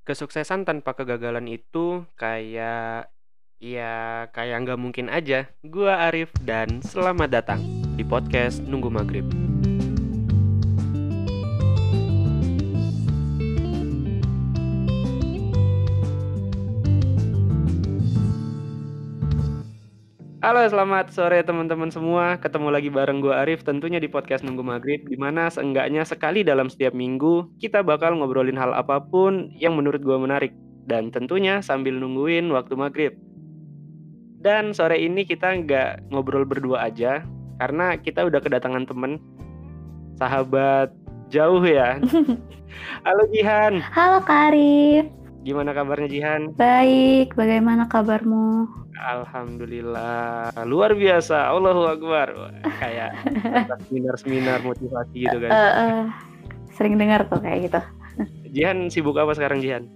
[0.00, 3.12] Kesuksesan tanpa kegagalan itu kayak
[3.60, 3.92] ya
[4.32, 5.52] kayak nggak mungkin aja.
[5.60, 7.60] Gua Arif dan selamat datang
[8.00, 9.28] di podcast Nunggu Maghrib.
[20.50, 22.34] Halo, selamat sore teman-teman semua.
[22.34, 26.66] Ketemu lagi bareng gue Arif tentunya di podcast Nunggu Maghrib di mana seenggaknya sekali dalam
[26.66, 30.50] setiap minggu kita bakal ngobrolin hal apa pun yang menurut gue menarik
[30.90, 33.14] dan tentunya sambil nungguin waktu maghrib.
[34.42, 37.22] Dan sore ini kita nggak ngobrol berdua aja
[37.62, 39.22] karena kita udah kedatangan temen
[40.18, 40.90] sahabat
[41.30, 42.02] jauh ya.
[43.06, 43.78] Halo Jihan.
[43.94, 45.06] Halo Karif.
[45.46, 46.58] Gimana kabarnya Jihan?
[46.58, 48.79] Baik, bagaimana kabarmu?
[49.00, 51.48] Alhamdulillah, luar biasa.
[51.48, 52.28] Allahu Akbar.
[52.78, 53.16] Kayak
[53.88, 55.50] seminar-seminar motivasi gitu kan.
[55.50, 56.00] Eh, eh,
[56.76, 57.80] sering dengar tuh kayak gitu.
[58.52, 59.88] Jihan sibuk apa sekarang Jihan?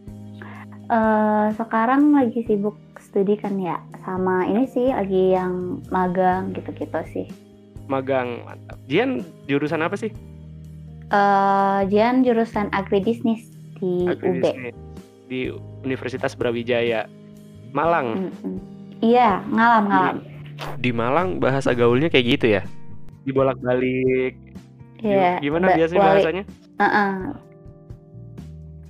[0.89, 7.27] Eh, sekarang lagi sibuk studi kan ya, sama ini sih lagi yang magang gitu-gitu sih.
[7.85, 8.81] Magang, mantap.
[8.89, 10.09] Jihan jurusan apa sih?
[11.13, 14.17] Eh, Jian jurusan agribisnis di UB.
[14.17, 14.75] Agribisnis.
[15.29, 15.53] Di
[15.85, 17.07] Universitas Brawijaya,
[17.77, 18.29] Malang.
[18.29, 18.74] Mm-mm.
[19.05, 20.17] Iya, ngalam ngalam.
[20.81, 22.63] Di Malang bahasa gaulnya kayak gitu ya?
[23.23, 24.33] Dibolak-balik.
[25.05, 25.37] Iya.
[25.39, 26.45] Gimana ba- biasanya wali- bahasanya?
[26.81, 27.13] Heeh.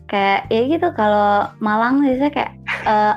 [0.06, 2.52] Kayak ya gitu kalau Malang biasanya kayak
[2.86, 3.14] eh,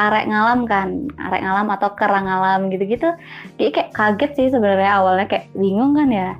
[0.00, 0.88] arek ngalam kan,
[1.20, 3.12] arek ngalam atau kerang ngalam gitu-gitu.
[3.60, 6.30] Jadi kayak kaget sih sebenarnya awalnya kayak bingung kan ya.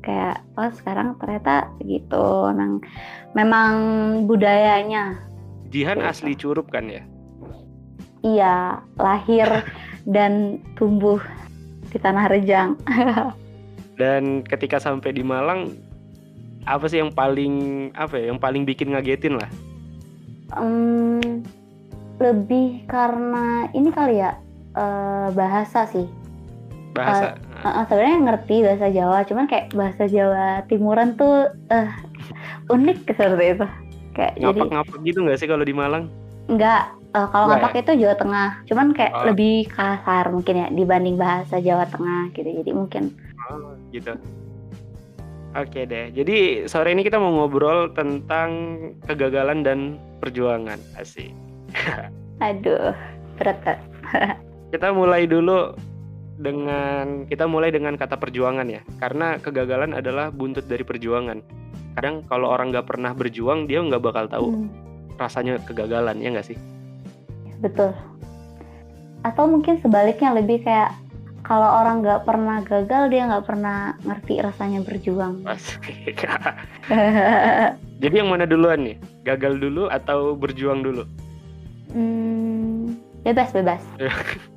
[0.00, 2.48] Kayak oh sekarang ternyata gitu.
[2.48, 2.80] Memang
[3.36, 3.72] memang
[4.24, 5.20] budayanya.
[5.68, 6.08] Jihan Gitu.
[6.08, 7.02] asli Curup kan ya?
[8.24, 9.48] Iya, lahir
[10.14, 11.20] dan tumbuh
[11.92, 12.80] di tanah Rejang.
[14.00, 15.70] Dan ketika sampai di Malang,
[16.66, 18.34] apa sih yang paling apa ya?
[18.34, 19.46] Yang paling bikin ngagetin lah?
[20.50, 21.46] Hmm,
[22.18, 24.34] lebih karena ini kali ya
[24.74, 26.10] eh, bahasa sih.
[26.90, 27.38] Bahasa.
[27.62, 31.90] Uh, uh, sebenarnya ngerti bahasa Jawa, cuman kayak bahasa Jawa Timuran tuh eh
[32.74, 33.66] unik seperti itu.
[34.18, 36.10] Kayak jadi ngapak-ngapak gitu nggak sih kalau di Malang?
[36.44, 39.24] nggak eh, kalau Nggak ngapak itu Jawa Tengah, cuman kayak Oh.
[39.30, 42.50] lebih kasar mungkin ya dibanding bahasa Jawa Tengah gitu.
[42.50, 43.14] Jadi mungkin
[43.46, 44.12] Oh, gitu.
[45.54, 46.10] Oke deh.
[46.10, 48.50] Jadi sore ini kita mau ngobrol tentang
[49.06, 49.78] kegagalan dan
[50.18, 50.82] perjuangan.
[50.98, 51.30] Asik.
[52.42, 52.90] aduh
[53.38, 53.78] berat Kak.
[54.74, 55.70] Kita mulai dulu
[56.34, 58.82] dengan kita mulai dengan kata perjuangan ya.
[58.98, 61.38] Karena kegagalan adalah buntut dari perjuangan.
[61.94, 64.66] Kadang kalau orang nggak pernah berjuang, dia nggak bakal tahu Hmm,
[65.14, 66.58] rasanya kegagalan ya nggak sih?
[67.60, 67.90] Betul.
[69.26, 70.92] Atau mungkin sebaliknya lebih kayak
[71.44, 75.44] kalau orang nggak pernah gagal dia nggak pernah ngerti rasanya berjuang.
[75.44, 76.24] Asik.
[78.02, 78.96] Jadi yang mana duluan nih?
[79.28, 81.04] Gagal dulu atau berjuang dulu?
[81.92, 83.84] Hmm, bebas bebas.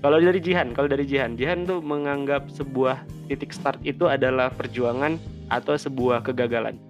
[0.00, 5.20] Kalau dari Jihan, kalau dari Jihan, Jihan tuh menganggap sebuah titik start itu adalah perjuangan
[5.52, 6.80] atau sebuah kegagalan.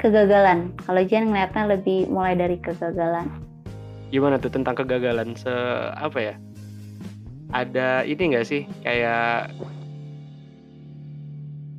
[0.00, 0.72] Kegagalan.
[0.88, 3.43] Kalau Jen ngeliatnya lebih mulai dari kegagalan.
[4.14, 5.34] Gimana tuh tentang kegagalan?
[5.34, 5.50] Se
[5.90, 6.34] apa ya?
[7.50, 9.50] Ada ini enggak sih kayak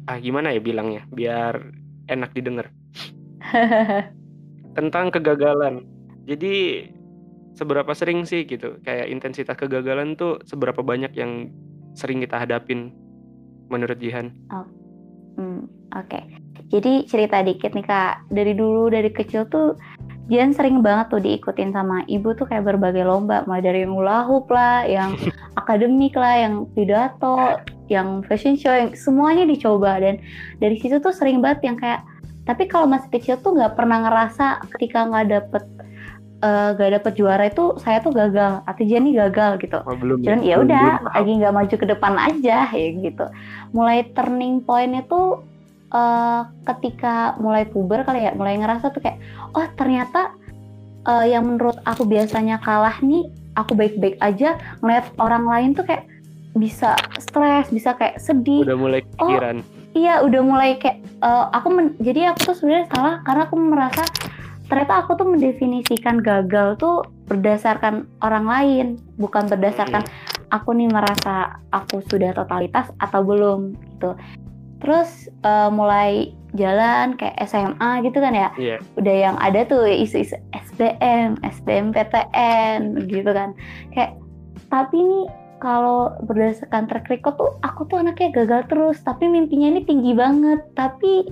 [0.05, 1.57] ah gimana ya bilangnya biar
[2.11, 2.75] enak didengar
[4.77, 5.87] tentang kegagalan.
[6.27, 6.85] Jadi
[7.55, 11.47] seberapa sering sih gitu kayak intensitas kegagalan tuh seberapa banyak yang
[11.95, 12.91] sering kita hadapin
[13.71, 14.35] menurut Jihan?
[15.39, 16.19] Hmm, Oke.
[16.67, 18.27] Jadi cerita dikit nih kak.
[18.27, 19.79] Dari dulu dari kecil tuh
[20.25, 24.25] Jen sering banget tuh diikutin sama ibu tuh kayak berbagai lomba, mulai dari yang hula
[24.25, 25.13] hoop lah, yang
[25.61, 27.61] akademik lah, yang pidato,
[27.93, 30.17] yang fashion show, yang semuanya dicoba dan
[30.57, 32.01] dari situ tuh sering banget yang kayak.
[32.45, 35.63] Tapi kalau masih kecil tuh nggak pernah ngerasa ketika nggak dapet
[36.45, 39.81] nggak dapet juara itu saya tuh gagal, atau Jen nih gagal gitu.
[39.81, 40.21] Oh, belum.
[40.21, 43.25] Cuman ya Belum- udah lagi nggak maju ke depan aja ya gitu.
[43.73, 45.41] Mulai turning point itu
[45.95, 49.17] eh, ketika mulai puber kali ya, mulai ngerasa tuh kayak
[49.55, 50.35] oh ternyata
[51.07, 56.03] eh, yang menurut aku biasanya kalah nih aku baik-baik aja ngeliat orang lain tuh kayak
[56.55, 58.63] bisa stres, bisa kayak sedih.
[58.63, 59.59] Udah mulai pikiran.
[59.95, 64.03] Iya, udah mulai kayak eh, aku men- jadi aku tuh sebenarnya salah karena aku merasa
[64.65, 68.87] ternyata aku tuh mendefinisikan gagal tuh berdasarkan orang lain,
[69.21, 70.01] bukan berdasarkan
[70.49, 74.17] aku nih merasa aku sudah totalitas atau belum gitu.
[74.85, 75.09] Terus
[75.41, 78.77] eh, mulai jalan kayak SMA gitu kan ya, Iya.
[78.95, 83.51] udah yang ada tuh isu-isu SBM, SBMPTN gitu kan.
[83.91, 84.21] Kayak
[84.69, 85.25] tapi nih
[85.59, 90.61] kalau berdasarkan track record tuh aku tuh anaknya gagal terus tapi mimpinya ini tinggi banget
[90.75, 91.27] tapi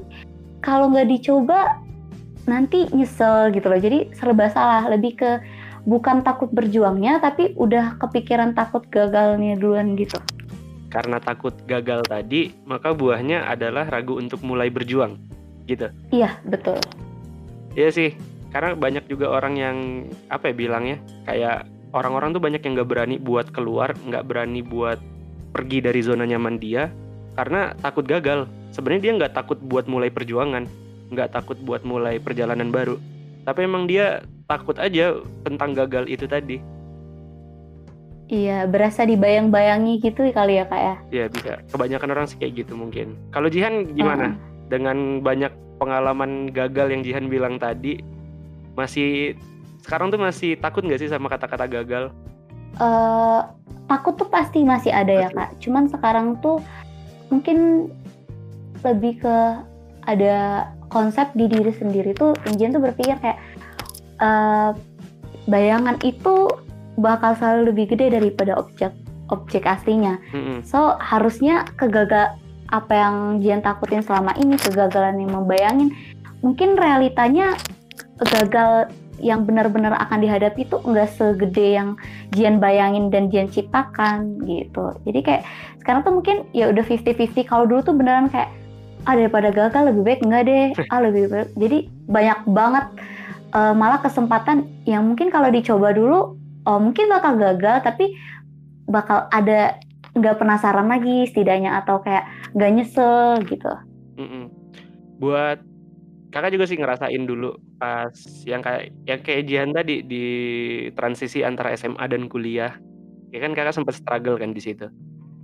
[0.63, 1.77] kalau nggak dicoba
[2.44, 3.79] nanti nyesel gitu loh.
[3.79, 5.31] Jadi serba salah, lebih ke
[5.83, 10.19] bukan takut berjuangnya tapi udah kepikiran takut gagalnya duluan gitu.
[10.94, 15.18] Karena takut gagal tadi, maka buahnya adalah ragu untuk mulai berjuang.
[15.66, 15.90] Gitu.
[16.13, 16.78] Iya, betul.
[17.74, 18.13] Iya sih,
[18.54, 19.78] karena banyak juga orang yang
[20.30, 21.66] apa ya bilangnya kayak
[21.98, 25.01] orang-orang tuh banyak yang nggak berani buat keluar, nggak berani buat
[25.50, 26.94] pergi dari zona nyaman dia
[27.34, 28.45] karena takut gagal.
[28.69, 30.69] Sebenarnya dia nggak takut buat mulai perjuangan,
[31.10, 33.01] nggak takut buat mulai perjalanan baru,
[33.42, 36.62] tapi emang dia takut aja tentang gagal itu tadi.
[38.31, 40.95] Iya, berasa dibayang-bayangi gitu kali ya kak ya?
[41.11, 41.53] Iya bisa.
[41.69, 43.19] Kebanyakan orang sih kayak gitu mungkin.
[43.35, 44.33] Kalau Jihan gimana?
[44.33, 44.35] Uh.
[44.71, 47.99] Dengan banyak pengalaman gagal yang Jihan bilang tadi,
[48.79, 49.35] masih
[49.83, 52.15] sekarang tuh masih takut nggak sih sama kata-kata gagal?
[52.79, 53.43] Uh,
[53.91, 55.59] takut tuh pasti masih ada ya kak.
[55.59, 56.63] Cuman sekarang tuh
[57.27, 57.91] mungkin
[58.81, 59.35] lebih ke
[60.07, 63.39] ada konsep di diri sendiri tuh Injen tuh berpikir kayak
[64.19, 64.71] uh,
[65.47, 66.47] bayangan itu
[67.00, 68.94] bakal selalu lebih gede daripada objek
[69.31, 70.19] objek aslinya.
[70.36, 70.57] Mm-hmm.
[70.68, 72.38] So harusnya kegagal
[72.69, 75.94] apa yang Jian takutin selama ini kegagalan yang membayangin
[76.42, 77.54] mungkin realitanya
[78.18, 78.90] gagal
[79.22, 81.95] yang benar-benar akan dihadapi itu enggak segede yang
[82.36, 84.92] Jian bayangin dan Jian ciptakan gitu.
[85.07, 85.44] Jadi kayak
[85.80, 88.51] sekarang tuh mungkin ya udah 50-50 kalau dulu tuh beneran kayak
[89.04, 92.86] ah daripada gagal lebih baik enggak deh ah lebih baik jadi banyak banget
[93.51, 98.15] uh, malah kesempatan yang mungkin kalau dicoba dulu oh mungkin bakal gagal tapi
[98.88, 99.80] bakal ada
[100.13, 103.74] nggak penasaran lagi setidaknya atau kayak nggak nyesel gitu.
[104.13, 104.45] Mm -mm.
[105.18, 105.57] buat
[106.30, 108.13] kakak juga sih ngerasain dulu pas
[108.45, 110.25] yang kayak yang kayak Jihan tadi di
[110.94, 112.77] transisi antara SMA dan kuliah.
[113.33, 114.86] Ya kan kakak sempat struggle kan di situ.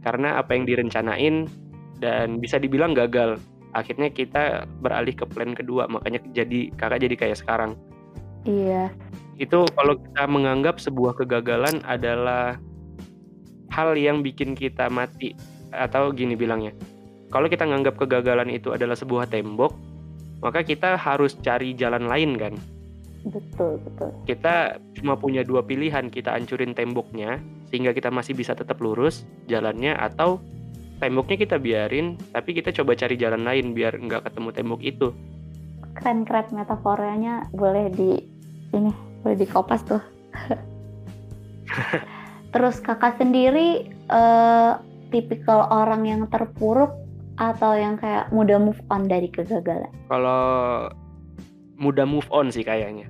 [0.06, 1.50] Karena apa yang direncanain
[1.98, 3.42] dan bisa dibilang gagal.
[3.74, 7.74] Akhirnya kita beralih ke plan kedua makanya jadi kakak jadi kayak sekarang.
[8.46, 8.94] Iya
[9.40, 12.60] itu kalau kita menganggap sebuah kegagalan adalah
[13.72, 15.34] hal yang bikin kita mati
[15.72, 16.76] atau gini bilangnya
[17.32, 19.72] kalau kita menganggap kegagalan itu adalah sebuah tembok
[20.40, 22.56] maka kita harus cari jalan lain kan?
[23.28, 24.10] Betul betul.
[24.24, 29.94] Kita cuma punya dua pilihan kita hancurin temboknya sehingga kita masih bisa tetap lurus jalannya
[29.94, 30.40] atau
[31.04, 35.08] temboknya kita biarin tapi kita coba cari jalan lain biar nggak ketemu tembok itu.
[36.00, 38.24] Keren keren metaforanya boleh di
[38.72, 40.02] ini boleh dikopas tuh.
[42.50, 44.82] Terus kakak sendiri uh,
[45.14, 46.94] tipikal orang yang terpuruk
[47.38, 49.94] atau yang kayak mudah move on dari kegagalan?
[50.10, 50.90] Kalau
[51.78, 53.08] mudah move on sih kayaknya.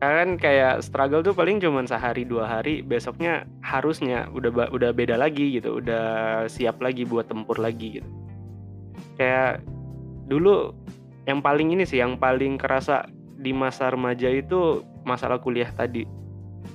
[0.00, 2.80] Kan kayak struggle tuh paling cuma sehari dua hari.
[2.80, 5.78] Besoknya harusnya udah udah beda lagi gitu.
[5.80, 8.08] Udah siap lagi buat tempur lagi gitu.
[9.20, 9.64] Kayak
[10.26, 10.74] dulu
[11.28, 13.06] yang paling ini sih yang paling kerasa
[13.36, 16.04] di masa remaja itu masalah kuliah tadi.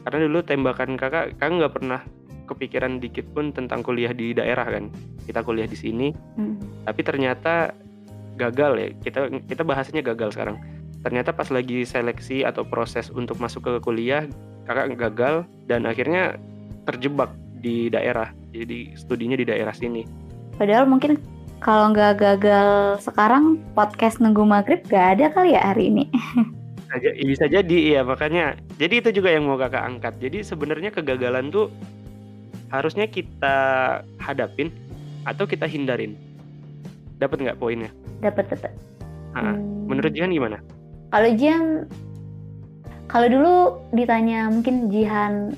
[0.08, 2.02] Karena dulu tembakan kakak kakak nggak pernah
[2.48, 4.88] kepikiran dikit pun tentang kuliah di daerah kan.
[5.28, 6.88] Kita kuliah di sini hmm.
[6.88, 7.76] tapi ternyata
[8.40, 8.88] gagal ya.
[9.04, 10.58] Kita kita bahasanya gagal sekarang.
[11.02, 14.26] Ternyata pas lagi seleksi atau proses untuk masuk ke kuliah
[14.66, 15.36] kakak gagal
[15.68, 16.40] dan akhirnya
[16.88, 17.30] terjebak
[17.62, 20.06] di daerah jadi studinya di daerah sini.
[20.58, 21.18] Padahal mungkin
[21.62, 26.06] kalau nggak gagal sekarang podcast nunggu maghrib gak ada kali ya hari ini
[27.24, 28.60] bisa jadi iya makanya.
[28.76, 30.14] Jadi itu juga yang mau kakak angkat.
[30.20, 31.72] Jadi sebenarnya kegagalan tuh
[32.72, 33.58] harusnya kita
[34.20, 34.72] hadapin
[35.24, 36.20] atau kita hindarin.
[37.22, 37.94] Dapat nggak poinnya?
[38.20, 38.72] Dapat dapat
[39.36, 39.88] hmm.
[39.88, 40.58] menurut Jihan gimana?
[41.12, 41.66] Kalau Jihan,
[43.08, 43.54] kalau dulu
[43.96, 45.56] ditanya mungkin Jihan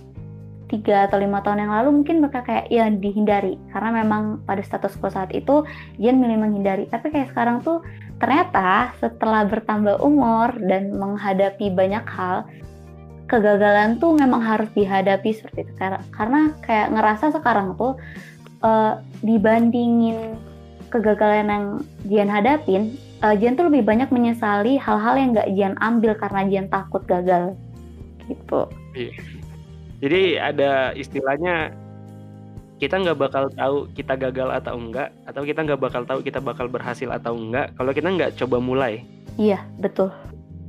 [0.72, 4.96] tiga atau lima tahun yang lalu mungkin mereka kayak ya dihindari karena memang pada status
[4.98, 5.68] quo saat itu
[6.00, 7.84] Jihan milih menghindari tapi kayak sekarang tuh
[8.18, 12.48] ternyata setelah bertambah umur dan menghadapi banyak hal
[13.28, 15.74] kegagalan tuh memang harus dihadapi seperti itu
[16.14, 18.00] karena kayak ngerasa sekarang tuh
[18.64, 20.40] uh, dibandingin
[20.94, 21.66] kegagalan yang
[22.08, 26.68] Jian hadapin uh, Jian tuh lebih banyak menyesali hal-hal yang gak Jian ambil karena Jian
[26.68, 27.56] takut gagal
[28.28, 28.68] gitu.
[28.96, 29.43] Iya.
[30.04, 31.72] Jadi ada istilahnya
[32.76, 36.68] kita nggak bakal tahu kita gagal atau enggak atau kita nggak bakal tahu kita bakal
[36.68, 39.08] berhasil atau enggak kalau kita nggak coba mulai.
[39.40, 40.12] Iya betul.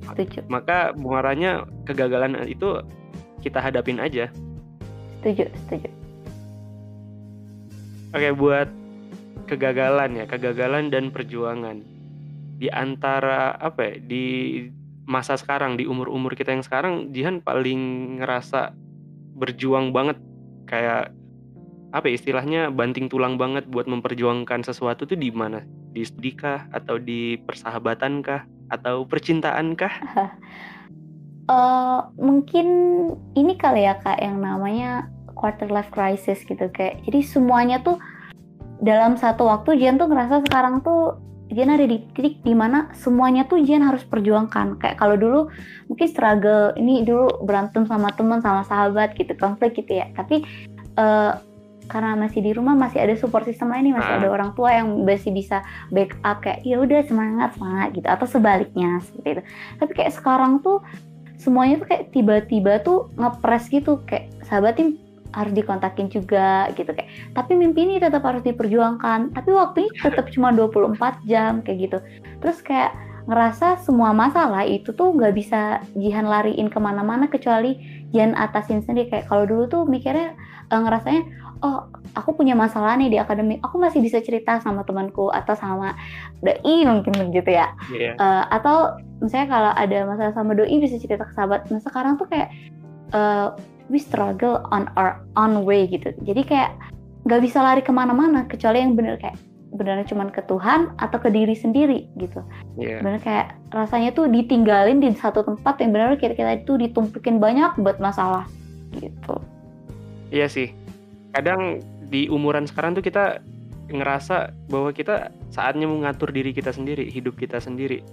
[0.07, 0.47] Setuju.
[0.47, 2.79] Maka muaranya kegagalan itu
[3.43, 4.31] kita hadapin aja.
[5.19, 5.89] Setuju, setuju.
[8.15, 8.71] Oke, buat
[9.51, 11.83] kegagalan ya, kegagalan dan perjuangan
[12.55, 14.25] di antara apa ya di
[15.05, 18.84] masa sekarang di umur-umur kita yang sekarang Jihan paling ngerasa
[19.35, 20.19] berjuang banget.
[20.65, 21.13] Kayak
[21.95, 25.63] apa ya, istilahnya banting tulang banget buat memperjuangkan sesuatu tuh di mana?
[25.95, 26.67] Di studi kah?
[26.75, 28.43] Atau di persahabatan kah?
[28.73, 29.95] Atau percintaan kah?
[31.47, 32.67] uh, mungkin
[33.39, 37.03] ini kali ya kak yang namanya quarter life crisis gitu kayak.
[37.07, 38.01] Jadi semuanya tuh
[38.83, 41.19] dalam satu waktu Jian tuh ngerasa sekarang tuh
[41.55, 44.83] Jian ada di titik di mana semuanya tuh Jian harus perjuangkan.
[44.83, 45.41] Kayak kalau dulu
[45.87, 50.11] mungkin struggle ini dulu berantem sama teman sama sahabat gitu konflik gitu ya.
[50.19, 50.43] Tapi
[50.99, 51.39] uh,
[51.87, 54.35] karena masih di rumah masih ada support system lain nih masih ada ah.
[54.35, 55.61] orang tua yang masih bisa
[55.93, 59.43] backup kayak ya udah semangat semangat gitu atau sebaliknya seperti itu.
[59.79, 60.81] Tapi kayak sekarang tuh
[61.39, 64.97] semuanya tuh kayak tiba-tiba tuh ngepres gitu kayak sahabat tim
[65.35, 70.55] harus dikontakin juga gitu kayak tapi mimpi ini tetap harus diperjuangkan tapi waktunya tetap cuma
[70.55, 70.95] 24
[71.27, 71.99] jam kayak gitu
[72.39, 77.81] terus kayak ngerasa semua masalah itu tuh nggak bisa Jihan lariin ke mana-mana kecuali
[78.13, 80.37] Jihan atasin sendiri kayak kalau dulu tuh mikirnya
[80.69, 81.25] uh, ngerasanya
[81.65, 85.97] oh aku punya masalah nih di akademik aku masih bisa cerita sama temanku atau sama
[86.45, 88.13] doi mungkin begitu ya yeah.
[88.13, 88.13] Iya.
[88.21, 88.77] uh, atau
[89.25, 92.53] misalnya kalau ada masalah sama doi bisa cerita ke sahabat nah sekarang tuh kayak
[93.17, 93.57] uh,
[93.93, 96.71] we struggle on our own way gitu jadi kayak
[97.25, 99.37] nggak bisa lari ke mana-mana kecuali yang bener kayak
[99.75, 102.41] benar cuma ke Tuhan atau ke diri sendiri gitu.
[102.79, 103.03] Yeah.
[103.03, 107.75] Benar kayak rasanya tuh ditinggalin di satu tempat yang benar kita kita itu ditumpukin banyak
[107.83, 108.47] buat masalah
[108.95, 109.43] gitu.
[110.31, 110.71] Iya sih.
[111.35, 113.43] Kadang di umuran sekarang tuh kita
[113.91, 118.07] ngerasa bahwa kita saatnya mengatur diri kita sendiri, hidup kita sendiri.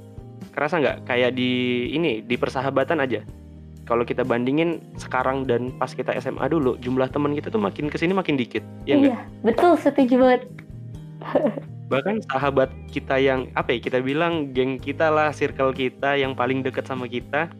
[0.52, 3.22] Kerasa nggak kayak di ini di persahabatan aja.
[3.92, 8.00] Kalau kita bandingin sekarang dan pas kita SMA dulu, jumlah teman kita tuh makin ke
[8.00, 8.64] sini makin dikit.
[8.88, 9.52] Ya iya, gak?
[9.52, 10.42] betul setuju banget
[11.92, 16.64] bahkan sahabat kita yang apa ya kita bilang geng kita lah circle kita yang paling
[16.64, 17.52] deket sama kita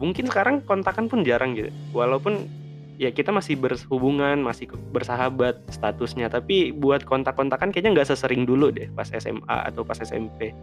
[0.00, 2.48] mungkin sekarang kontakan pun jarang gitu walaupun
[2.96, 8.88] ya kita masih berhubungan masih bersahabat statusnya tapi buat kontak-kontakan kayaknya nggak sesering dulu deh
[8.96, 10.56] pas SMA atau pas SMP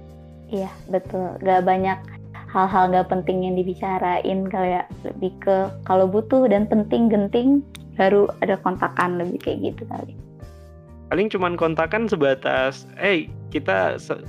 [0.50, 2.00] iya betul nggak banyak
[2.52, 7.64] hal-hal nggak penting yang dibicarain kayak lebih ke kalau butuh dan penting genting
[7.96, 10.14] baru ada kontakan lebih kayak gitu kali.
[11.12, 13.20] Paling cuman kontakan sebatas eh hey,
[13.52, 14.20] kita se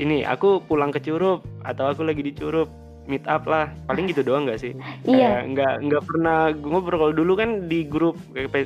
[0.00, 2.72] ini aku pulang ke Curup atau aku lagi di Curup
[3.04, 3.68] meet up lah.
[3.84, 4.72] Paling gitu doang nggak sih?
[5.08, 5.44] Iya.
[5.44, 6.96] Nggak nggak pernah ngobrol.
[6.96, 8.16] Kalau dulu kan di grup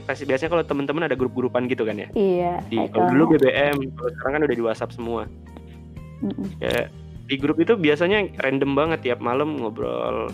[0.07, 2.09] pasti biasanya kalau teman-teman ada grup-grupan gitu kan ya?
[2.15, 5.27] Iya di kalau dulu BBM kalau sekarang kan udah di WhatsApp semua.
[6.23, 6.87] Mm ya
[7.25, 10.29] di grup itu biasanya random banget tiap malam ngobrol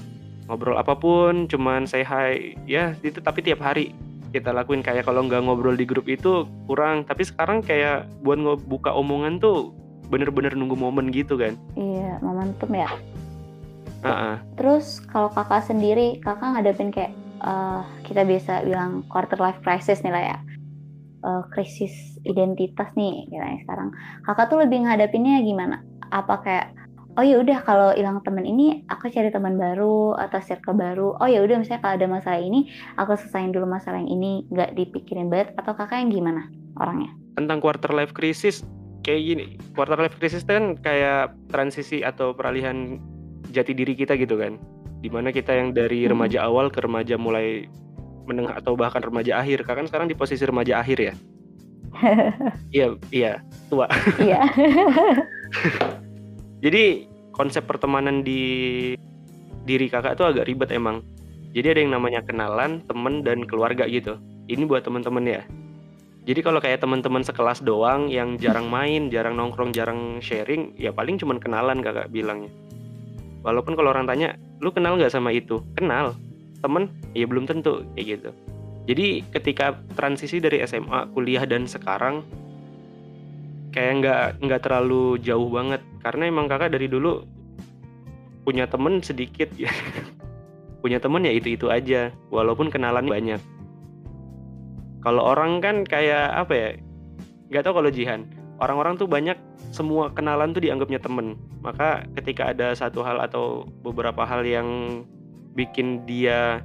[0.50, 3.94] ngobrol apa pun cuman say hi ya itu tapi tiap hari
[4.30, 4.80] kita lakuin.
[4.80, 9.74] Kayak kalau nggak ngobrol di grup itu kurang tapi sekarang kayak buat ngebuka omongan tuh
[10.10, 11.54] bener-bener nunggu momen gitu kan.
[11.74, 12.90] Iya momentum ya.
[14.00, 14.40] Uh-uh.
[14.56, 17.12] terus kalau kakak sendiri kakak ngadepin kayak
[17.44, 20.38] uh, kita biasa bilang quarter life crisis nih lah ya.
[21.20, 23.92] Uh, krisis identitas nih kira sekarang.
[24.24, 25.84] Kakak tuh lebih ngadepinnya gimana?
[26.08, 26.79] Apa kayak
[27.18, 31.18] oh ya udah kalau hilang teman ini aku cari teman baru atau circle baru.
[31.18, 34.78] Oh ya udah misalnya kalau ada masalah ini aku selesaiin dulu masalah yang ini nggak
[34.78, 35.56] dipikirin banget.
[35.58, 36.46] Atau kakak yang gimana
[36.78, 37.10] orangnya?
[37.34, 38.62] Tentang quarter life crisis
[39.02, 39.44] kayak gini.
[39.74, 43.00] Quarter life crisis kan kayak transisi atau peralihan
[43.50, 44.60] jati diri kita gitu kan.
[45.00, 46.14] Di mana kita yang dari hmm.
[46.14, 47.66] remaja awal ke remaja mulai
[48.28, 49.66] menengah atau bahkan remaja akhir.
[49.66, 51.14] Kakak kan sekarang di posisi remaja akhir ya?
[52.70, 53.32] Iya iya.
[53.66, 53.90] Tua.
[54.22, 54.46] Iya
[56.60, 58.92] Jadi konsep pertemanan di
[59.64, 61.00] diri kakak tuh agak ribet emang.
[61.50, 64.20] Jadi ada yang namanya kenalan, temen dan keluarga gitu.
[64.46, 65.42] Ini buat temen-temen ya.
[66.28, 71.16] Jadi kalau kayak teman-teman sekelas doang yang jarang main, jarang nongkrong, jarang sharing, ya paling
[71.16, 72.52] cuman kenalan kakak bilangnya.
[73.40, 75.64] Walaupun kalau orang tanya, lu kenal nggak sama itu?
[75.72, 76.12] Kenal.
[76.60, 76.92] Temen?
[77.16, 78.30] Ya belum tentu kayak gitu.
[78.84, 82.20] Jadi ketika transisi dari SMA, kuliah dan sekarang
[83.70, 85.82] kayak nggak nggak terlalu jauh banget.
[86.00, 87.22] Karena emang kakak dari dulu
[88.42, 89.70] punya temen sedikit ya.
[90.80, 93.36] Punya temen ya itu itu aja walaupun kenalan banyak.
[95.04, 96.68] Kalau orang kan kayak apa ya
[97.52, 98.24] nggak tahu kalau Jihan
[98.64, 99.36] orang-orang tuh banyak
[99.76, 101.36] semua kenalan tuh dianggapnya temen.
[101.60, 104.68] Maka ketika ada satu hal atau beberapa hal yang
[105.52, 106.64] bikin dia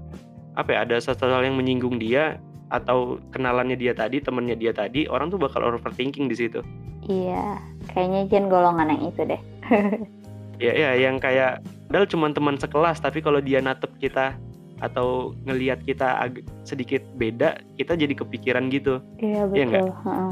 [0.56, 2.40] apa ya ada satu hal yang menyinggung dia
[2.72, 6.64] atau kenalannya dia tadi temennya dia tadi orang tuh bakal overthinking di situ
[7.06, 7.62] Iya,
[7.94, 9.42] kayaknya Jen golongan yang itu deh.
[10.66, 14.34] ya, ya, yang kayak padahal cuma teman sekelas, tapi kalau dia natep kita
[14.82, 19.00] atau ngelihat kita ag- sedikit beda, kita jadi kepikiran gitu.
[19.22, 19.86] Iya, iya betul.
[19.94, 20.28] Ya,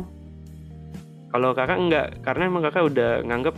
[1.34, 3.56] Kalau kakak enggak, karena emang kakak udah nganggep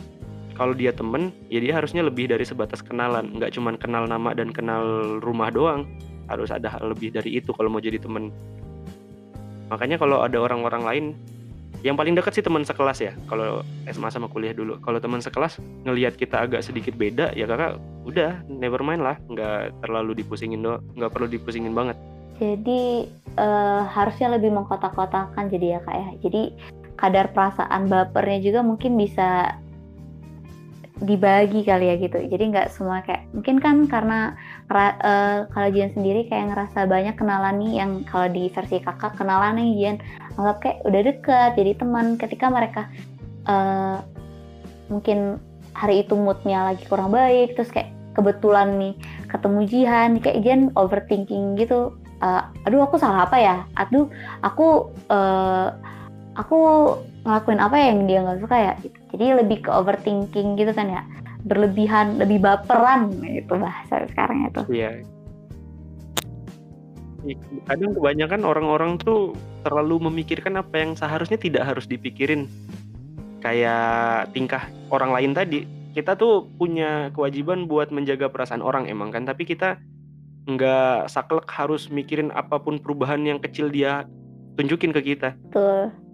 [0.56, 4.52] kalau dia temen, ya dia harusnya lebih dari sebatas kenalan, nggak cuma kenal nama dan
[4.56, 5.84] kenal rumah doang.
[6.26, 8.32] Harus ada hal lebih dari itu kalau mau jadi temen.
[9.70, 11.06] Makanya kalau ada orang-orang lain
[11.86, 13.14] yang paling dekat sih teman sekelas ya.
[13.30, 14.82] Kalau SMA sama kuliah dulu.
[14.82, 17.78] Kalau teman sekelas ngelihat kita agak sedikit beda ya kakak
[18.10, 19.22] udah never mind lah.
[19.30, 21.94] Nggak terlalu dipusingin do nggak perlu dipusingin banget.
[22.42, 23.06] Jadi
[23.38, 26.10] uh, harusnya lebih mengkotak-kotakan jadi ya kak ya.
[26.26, 26.42] Jadi
[26.98, 29.54] kadar perasaan bapernya juga mungkin bisa
[31.04, 32.24] dibagi kali ya gitu.
[32.24, 34.40] Jadi nggak semua kayak mungkin kan karena
[34.72, 39.60] uh, kalau Jian sendiri kayak ngerasa banyak kenalan nih yang kalau di versi kakak kenalan
[39.60, 39.98] nih Jian.
[40.40, 42.16] Anggap kayak udah deket jadi teman.
[42.16, 42.88] Ketika mereka
[43.52, 44.00] uh,
[44.88, 45.36] mungkin
[45.76, 48.96] hari itu moodnya lagi kurang baik terus kayak kebetulan nih
[49.28, 51.92] ketemu Jihan kayak Jian overthinking gitu.
[52.24, 53.68] Uh, aduh aku salah apa ya?
[53.76, 54.08] Aduh
[54.40, 55.76] aku uh,
[56.40, 56.58] aku
[57.28, 58.74] ngelakuin apa ya yang dia nggak suka ya?
[58.80, 59.05] Gitu.
[59.16, 61.02] Jadi lebih ke overthinking gitu kan ya.
[61.46, 64.62] Berlebihan lebih baperan itu bahasa sekarang itu.
[64.70, 64.92] Iya.
[67.66, 69.34] Kadang kebanyakan orang-orang tuh
[69.66, 72.46] terlalu memikirkan apa yang seharusnya tidak harus dipikirin.
[73.42, 75.66] Kayak tingkah orang lain tadi.
[75.96, 79.26] Kita tuh punya kewajiban buat menjaga perasaan orang emang kan.
[79.26, 79.80] Tapi kita
[80.46, 84.06] nggak saklek harus mikirin apa pun perubahan yang kecil dia
[84.60, 85.34] tunjukin ke kita.
[85.50, 86.05] Betul.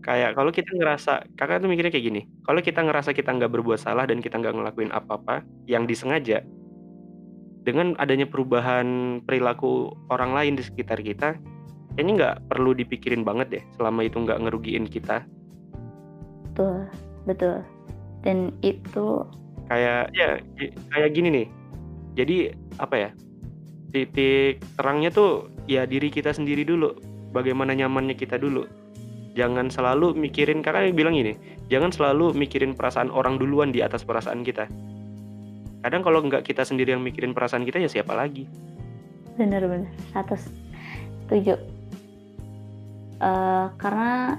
[0.00, 3.76] Kayak kalau kita ngerasa Kakak tuh mikirnya kayak gini, kalau kita ngerasa kita nggak berbuat
[3.76, 6.40] salah dan kita nggak ngelakuin apa-apa yang disengaja,
[7.68, 11.36] dengan adanya perubahan perilaku orang lain di sekitar kita,
[11.94, 15.28] kayaknya nggak perlu dipikirin banget deh selama itu nggak ngerugiin kita.
[16.50, 16.88] Betul,
[17.28, 17.60] betul.
[18.24, 19.24] Dan itu
[19.70, 20.42] Kayak ya
[20.90, 21.46] kayak gini nih.
[22.18, 22.36] Jadi
[22.82, 23.10] apa ya?
[23.94, 26.90] Titik terangnya tuh ya diri kita sendiri dulu.
[27.30, 28.66] Bagaimana nyamannya kita dulu
[29.38, 31.38] jangan selalu mikirin kakak bilang ini
[31.70, 34.66] jangan selalu mikirin perasaan orang duluan di atas perasaan kita.
[35.80, 38.44] Kadang kalau nggak kita sendiri yang mikirin perasaan kita ya siapa lagi?
[39.38, 40.36] Bener-bener satu
[41.30, 41.56] tujuh
[43.22, 44.36] uh, karena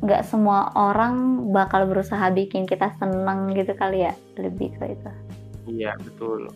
[0.00, 5.10] nggak semua orang bakal berusaha bikin kita seneng gitu kali ya lebih ke itu.
[5.66, 6.52] Iya betul.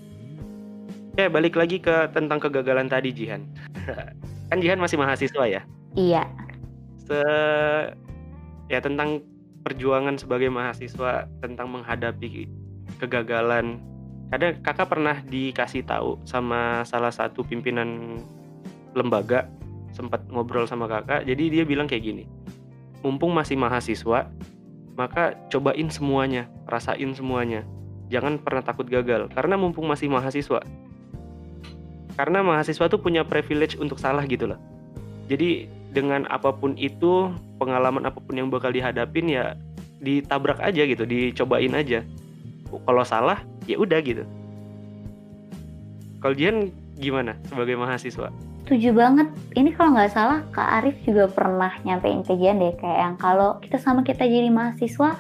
[1.15, 3.43] Oke, balik lagi ke tentang kegagalan tadi Jihan.
[4.51, 5.63] kan Jihan masih mahasiswa ya?
[5.95, 6.27] Iya
[7.05, 7.21] se
[8.73, 9.21] ya tentang
[9.65, 12.49] perjuangan sebagai mahasiswa tentang menghadapi
[13.01, 13.81] kegagalan.
[14.29, 18.21] Kadang kakak pernah dikasih tahu sama salah satu pimpinan
[18.97, 19.49] lembaga
[19.95, 21.25] sempat ngobrol sama kakak.
[21.25, 22.25] Jadi dia bilang kayak gini,
[23.01, 24.27] mumpung masih mahasiswa,
[24.99, 27.63] maka cobain semuanya, rasain semuanya.
[28.11, 30.61] Jangan pernah takut gagal, karena mumpung masih mahasiswa.
[32.15, 34.61] Karena mahasiswa tuh punya privilege untuk salah gitu loh.
[35.27, 37.31] Jadi dengan apa pun itu
[37.63, 39.55] pengalaman apa pun yang bakal dihadapin ya
[40.03, 42.03] ditabrak aja gitu dicobain aja.
[42.69, 43.39] Kalau salah
[43.71, 44.27] ya udah gitu.
[46.19, 48.29] Kalau Jihan gimana sebagai mahasiswa?
[48.67, 49.29] Tujuh banget.
[49.55, 53.63] Ini kalau nggak salah Kak Arif juga pernah nyampein ke Jihan deh kayak yang kalau
[53.63, 55.15] kita sama kita jadi mahasiswa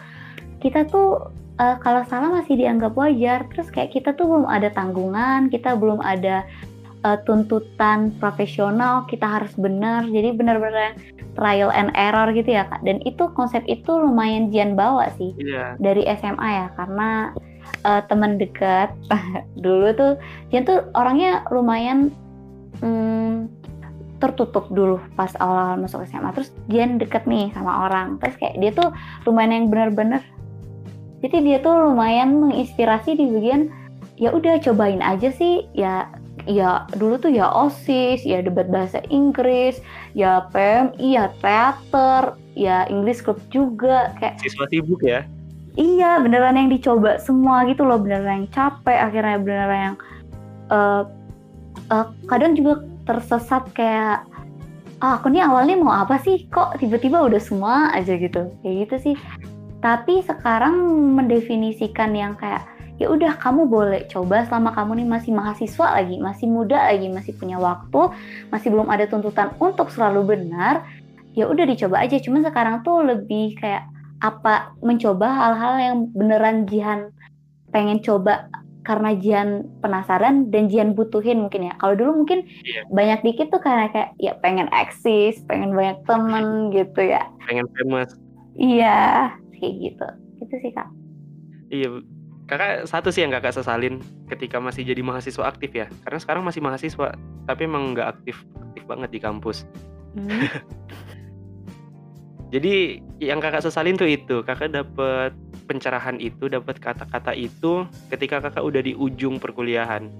[0.64, 1.28] kita tuh
[1.60, 3.46] uh, kalau salah masih dianggap wajar.
[3.52, 6.42] Terus kayak kita tuh belum ada tanggungan kita belum ada
[7.04, 10.08] uh, tuntutan profesional kita harus benar.
[10.08, 10.96] Jadi benar-benar
[11.36, 12.80] trial and error gitu ya kak.
[12.82, 15.76] Dan itu konsep itu lumayan Jian bawa sih yeah.
[15.78, 17.30] dari SMA ya karena
[17.84, 18.90] uh, teman dekat.
[19.64, 20.12] Dulu tuh
[20.50, 22.10] Jian tuh orangnya lumayan
[22.80, 23.46] hmm,
[24.22, 28.16] tertutup dulu pas awal masuk SMA terus Jian deket nih sama orang.
[28.24, 28.88] Terus kayak dia tuh
[29.28, 30.24] lumayan yang benar-benar.
[31.20, 33.72] Jadi dia tuh lumayan menginspirasi di bagian
[34.20, 35.68] ya udah cobain aja sih.
[35.72, 36.08] Ya
[36.44, 39.80] ya dulu tuh ya OSIS, ya debat bahasa Inggris,
[40.12, 45.24] ya PMI, ya teater, ya English Club juga kayak siswa sibuk ya.
[45.74, 49.96] Iya, beneran yang dicoba semua gitu loh, beneran yang capek, akhirnya beneran yang
[50.70, 51.02] uh,
[51.90, 54.22] uh, kadang juga tersesat kayak
[55.02, 56.46] ah, aku nih awalnya mau apa sih?
[56.48, 58.48] Kok tiba-tiba udah semua aja gitu?
[58.62, 59.14] Kayak gitu sih.
[59.84, 60.80] Tapi sekarang
[61.18, 62.64] mendefinisikan yang kayak
[62.98, 67.34] ya udah kamu boleh coba selama kamu nih masih mahasiswa lagi, masih muda lagi, masih
[67.34, 68.14] punya waktu,
[68.54, 70.86] masih belum ada tuntutan untuk selalu benar,
[71.34, 72.16] ya udah dicoba aja.
[72.22, 73.90] Cuma sekarang tuh lebih kayak
[74.22, 77.10] apa mencoba hal-hal yang beneran Jihan
[77.74, 78.46] pengen coba
[78.86, 81.74] karena Jihan penasaran dan Jihan butuhin mungkin ya.
[81.80, 82.84] Kalau dulu mungkin yeah.
[82.92, 87.26] banyak dikit tuh karena kayak ya pengen eksis, pengen banyak temen gitu ya.
[87.48, 88.14] Pengen famous.
[88.54, 90.06] Iya, kayak gitu.
[90.44, 90.88] Gitu sih kak.
[91.72, 92.04] Iya,
[92.44, 96.60] kakak satu sih yang kakak sesalin ketika masih jadi mahasiswa aktif ya karena sekarang masih
[96.60, 97.16] mahasiswa
[97.48, 99.64] tapi emang nggak aktif aktif banget di kampus
[100.12, 100.28] hmm.
[102.54, 105.32] jadi yang kakak sesalin tuh itu kakak dapet
[105.64, 110.12] pencerahan itu dapat kata-kata itu ketika kakak udah di ujung perkuliahan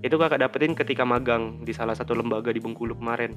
[0.00, 3.36] itu kakak dapetin ketika magang di salah satu lembaga di Bengkulu kemarin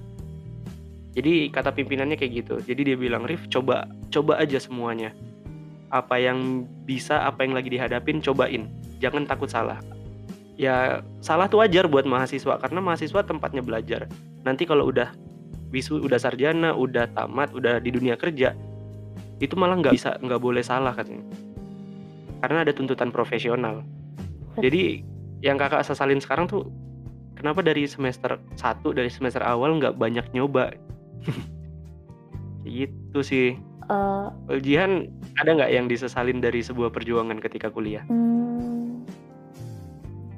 [1.09, 2.55] Jadi kata pimpinannya kayak gitu.
[2.61, 5.09] Jadi dia bilang, "Rif, coba coba aja semuanya.
[5.89, 8.69] Apa yang bisa, apa yang lagi dihadapin, cobain.
[9.01, 9.81] Jangan takut salah."
[10.59, 14.11] Ya, salah tuh wajar buat mahasiswa karena mahasiswa tempatnya belajar.
[14.43, 15.15] Nanti kalau udah
[15.71, 18.51] wisu, udah sarjana, udah tamat, udah di dunia kerja,
[19.39, 21.23] itu malah nggak bisa, nggak boleh salah katanya.
[22.43, 23.87] Karena ada tuntutan profesional.
[24.59, 24.99] Jadi
[25.39, 26.67] yang kakak sesalin sekarang tuh
[27.39, 30.75] kenapa dari semester 1 dari semester awal nggak banyak nyoba
[32.67, 33.55] gitu sih
[33.89, 35.09] uh, Jihan
[35.41, 38.05] ada nggak yang disesalin dari sebuah perjuangan ketika kuliah?
[38.07, 39.03] Hmm,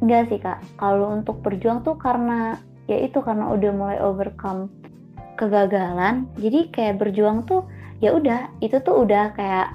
[0.02, 0.64] enggak sih kak.
[0.80, 2.58] Kalau untuk berjuang tuh karena
[2.90, 4.72] ya itu karena udah mulai overcome
[5.38, 6.26] kegagalan.
[6.40, 7.68] Jadi kayak berjuang tuh
[8.00, 9.70] ya udah itu tuh udah kayak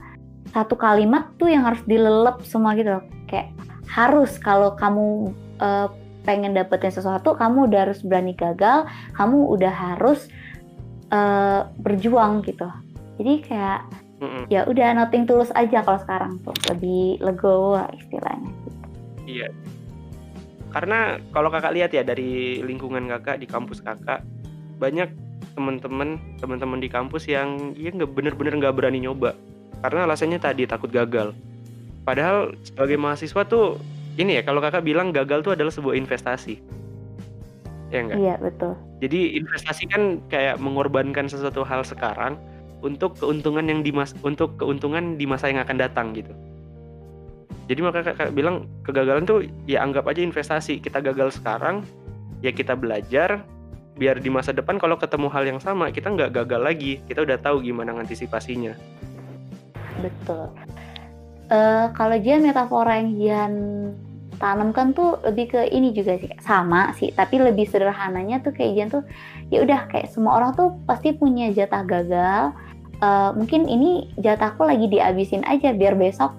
[0.50, 3.04] satu kalimat tuh yang harus dilelep semua gitu loh.
[3.28, 3.52] Kayak
[3.86, 5.30] harus kalau kamu
[5.62, 5.88] uh,
[6.26, 10.26] pengen dapetin sesuatu kamu udah harus berani gagal kamu udah harus
[11.14, 12.66] uh, berjuang gitu
[13.16, 13.80] jadi kayak
[14.20, 14.42] mm -mm.
[14.52, 18.78] ya udah nothing tulus aja kalau sekarang tuh lebih legowo istilahnya gitu.
[19.26, 19.48] iya
[20.72, 24.20] karena kalau kakak lihat ya dari lingkungan kakak di kampus kakak
[24.76, 25.08] banyak
[25.56, 29.32] teman-teman teman-teman di kampus yang ya nggak bener-bener nggak berani nyoba
[29.80, 31.32] karena alasannya tadi takut gagal
[32.06, 33.82] Padahal sebagai mahasiswa tuh
[34.14, 36.62] ini ya kalau kakak bilang gagal tuh adalah sebuah investasi.
[37.90, 38.16] Ya enggak?
[38.22, 38.72] Iya betul.
[39.02, 42.38] Jadi investasi kan kayak mengorbankan sesuatu hal sekarang
[42.80, 46.32] untuk keuntungan yang di mas untuk keuntungan di masa yang akan datang gitu.
[47.66, 50.78] Jadi maka kakak bilang kegagalan tuh ya anggap aja investasi.
[50.78, 51.82] Kita gagal sekarang,
[52.44, 53.42] ya kita belajar
[53.96, 57.02] biar di masa depan kalau ketemu hal yang sama kita nggak gagal lagi.
[57.10, 58.76] Kita udah tahu gimana antisipasinya.
[59.98, 60.52] Betul
[61.50, 63.54] uh, kalau Jian metafora yang Jian
[64.36, 68.88] tanamkan tuh lebih ke ini juga sih sama sih tapi lebih sederhananya tuh kayak Jian
[68.92, 69.02] tuh
[69.50, 72.54] ya udah kayak semua orang tuh pasti punya jatah gagal.
[72.96, 76.32] Uh, mungkin ini jatahku lagi dihabisin aja biar besok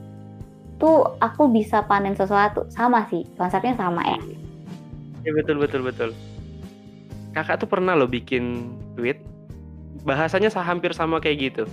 [0.82, 2.66] tuh aku bisa panen sesuatu.
[2.70, 4.20] Sama sih konsepnya sama ya.
[5.26, 6.10] Ya betul betul betul.
[7.34, 9.22] Kakak tuh pernah loh bikin tweet.
[10.06, 11.64] Bahasanya hampir sama kayak gitu.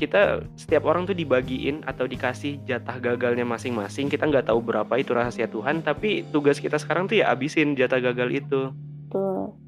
[0.00, 4.08] Kita setiap orang tuh dibagiin atau dikasih jatah gagalnya masing-masing.
[4.08, 8.00] Kita nggak tahu berapa itu rahasia Tuhan tapi tugas kita sekarang tuh ya abisin jatah
[8.00, 8.72] gagal itu.
[9.12, 9.61] Tuh.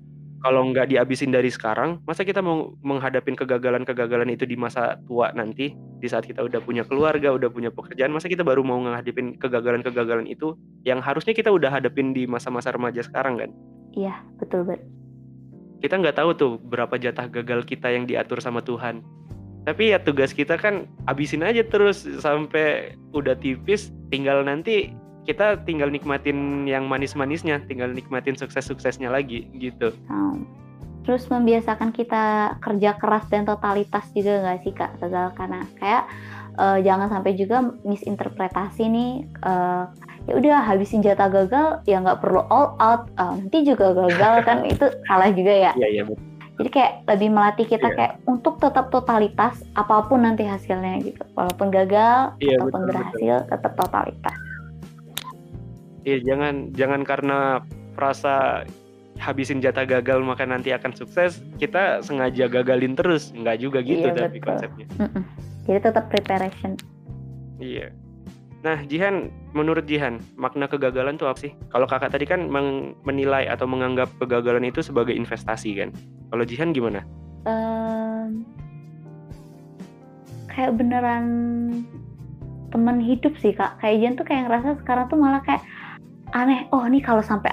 [0.45, 5.73] Kalau nggak dihabisin dari sekarang masa kita mau menghadapin kegagalan-kegagalan itu di masa tua nanti?
[6.05, 10.29] Di saat kita udah punya keluarga udah punya pekerjaan masa kita baru mau menghadapin kegagalan-kegagalan
[10.29, 10.53] itu
[10.85, 13.51] yang harusnya kita udah hadapin di masa-masa remaja sekarang kan?
[13.97, 14.95] Iya betul betul
[15.85, 19.05] kita nggak tahu tuh berapa jatah gagal kita yang diatur sama Tuhan.
[19.69, 25.89] Tapi ya tugas kita kan abisin aja terus sampai udah tipis tinggal nanti kita tinggal
[25.89, 30.45] nikmatin yang manis-manisnya tinggal nikmatin sukses-suksesnya lagi gitu hmm.
[31.09, 36.05] terus membiasakan kita kerja keras dan totalitas juga nggak sih kak gagal karena kayak
[36.61, 39.13] uh, jangan sampai juga misinterpretasi nih
[39.45, 39.89] uh,
[40.25, 44.59] ya udah habisin jatah gagal ya nggak perlu all out uh, nanti juga gagal kan
[44.73, 47.97] itu salah juga ya iya iya betul jadi kayak lebih melatih kita yeah.
[47.99, 53.37] kayak untuk tetap totalitas apa pun nanti hasilnya gitu walaupun gagal yeah, ataupun betul, berhasil
[53.43, 53.51] betul.
[53.51, 54.37] tetap totalitas
[56.05, 57.61] iya jangan jangan karena
[57.99, 58.65] frasa
[59.19, 64.17] habisin jatah gagal maka nanti akan sukses kita sengaja gagalin terus nggak juga gitu yeah,
[64.17, 64.49] tapi betul.
[64.53, 65.23] konsepnya mm -mm.
[65.67, 66.77] jadi tetap preparation
[67.59, 67.89] iya
[68.65, 71.53] Nah, Jihan, menurut Jihan, makna kegagalan itu apa sih?
[71.69, 72.49] Kalau kakak tadi kan
[73.05, 75.93] menilai atau menganggap kegagalan itu sebagai investasi kan?
[76.33, 77.05] Kalau Jihan gimana?
[77.45, 78.49] Um,
[80.49, 81.27] kayak beneran
[82.73, 83.77] teman hidup sih kak.
[83.85, 85.61] Kayak Jihan tuh kayak ngerasa sekarang tuh malah kayak
[86.33, 86.71] aneh.
[86.73, 87.53] Oh nih kalau sampai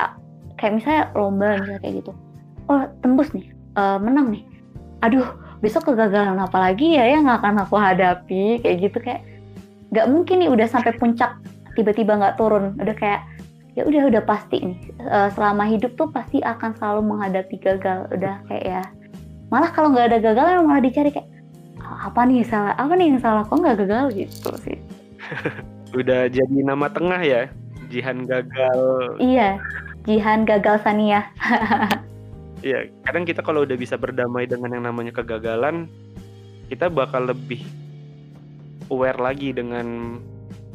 [0.56, 2.12] kayak misalnya lomba misalnya kayak gitu.
[2.72, 4.44] Oh tembus nih, uh, menang nih.
[5.04, 5.26] Aduh
[5.62, 9.22] besok kegagalan apa lagi ya yang akan aku hadapi kayak gitu kayak
[9.94, 11.38] nggak mungkin nih udah sampai puncak
[11.78, 13.22] tiba-tiba nggak turun udah kayak
[13.78, 18.42] ya udah udah pasti nih uh, selama hidup tuh pasti akan selalu menghadapi gagal udah
[18.50, 18.84] kayak ya
[19.54, 21.30] malah kalau nggak ada gagal malah dicari kayak
[21.78, 24.78] apa nih salah apa nih yang salah kok nggak gagal gitu sih
[26.00, 27.42] udah jadi nama tengah ya
[27.92, 28.80] Jihan gagal.
[29.20, 29.60] Iya
[30.06, 31.28] Jihan gagal Sania.
[32.62, 35.90] Iya, kadang kita kalau udah bisa berdamai dengan yang namanya kegagalan,
[36.70, 37.66] kita bakal lebih
[38.94, 40.22] aware lagi dengan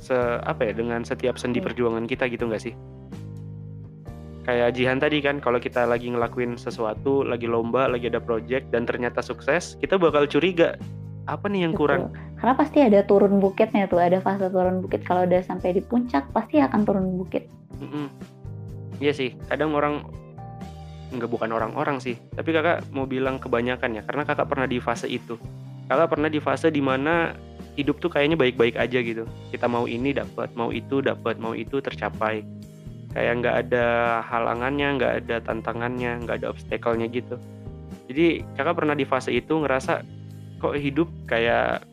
[0.02, 1.66] se apa ya dengan setiap sendi hmm.
[1.70, 2.74] perjuangan kita gitu nggak sih?
[4.50, 8.82] Kayak Jihan tadi kan kalau kita lagi ngelakuin sesuatu lagi lomba lagi ada project dan
[8.82, 10.74] ternyata sukses kita bakal curiga
[11.26, 11.82] apa nih yang Betul.
[11.86, 12.02] kurang
[12.38, 16.30] karena pasti ada turun bukitnya tuh ada fase turun bukit kalau udah sampai di puncak
[16.30, 17.50] pasti akan turun bukit
[17.82, 18.06] mm -hmm.
[19.02, 20.06] iya sih kadang orang
[21.14, 25.06] nggak bukan orang-orang sih, tapi kakak mau bilang kebanyakan ya, karena kakak pernah di fase
[25.06, 25.38] itu.
[25.86, 27.38] Kakak pernah di fase di mana
[27.78, 29.22] hidup tuh kayaknya baik-baik aja gitu.
[29.54, 32.42] Kita mau ini dapat, mau itu dapat, mau itu tercapai.
[33.14, 33.86] Kayak nggak ada
[34.26, 37.38] halangannya, nggak ada tantangannya, nggak ada obstacle-nya gitu.
[38.10, 40.02] Jadi kakak pernah di fase itu ngerasa
[40.58, 41.84] kok hidup kayak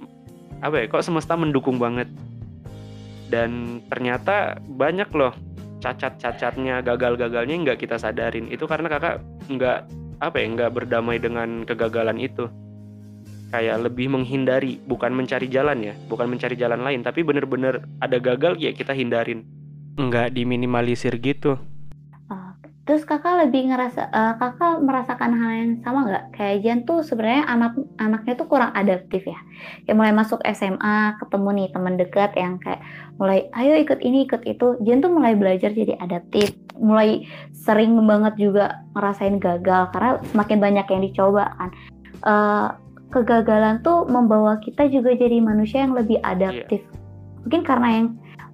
[0.63, 0.85] apa ya?
[0.87, 2.07] Kok semesta mendukung banget.
[3.27, 5.33] Dan ternyata banyak loh
[5.83, 8.47] cacat-cacatnya, gagal-gagalnya nggak kita sadarin.
[8.47, 9.19] Itu karena kakak
[9.51, 9.79] nggak
[10.23, 12.47] apa ya, nggak berdamai dengan kegagalan itu.
[13.51, 18.57] Kayak lebih menghindari, bukan mencari jalan ya, bukan mencari jalan lain, tapi bener-bener ada gagal
[18.57, 19.45] ya kita hindarin.
[19.99, 21.59] Nggak diminimalisir gitu.
[22.83, 26.25] Terus kakak lebih ngerasa, uh, kakak merasakan hal yang sama nggak?
[26.35, 29.39] Kayak Jan tuh sebenarnya anak anaknya tuh kurang adaptif ya.
[29.87, 32.83] Kayak mulai masuk SMA, ketemu nih teman dekat yang kayak
[33.15, 34.75] mulai, ayo ikut ini, ikut itu.
[34.83, 37.23] Jan tuh mulai belajar jadi adaptif, mulai
[37.55, 41.69] sering banget juga ngerasain gagal karena semakin banyak yang dicoba kan.
[42.23, 42.67] Uh,
[43.15, 46.83] kegagalan tuh membawa kita juga jadi manusia yang lebih adaptif.
[46.83, 46.99] Yeah.
[47.47, 48.07] Mungkin karena yang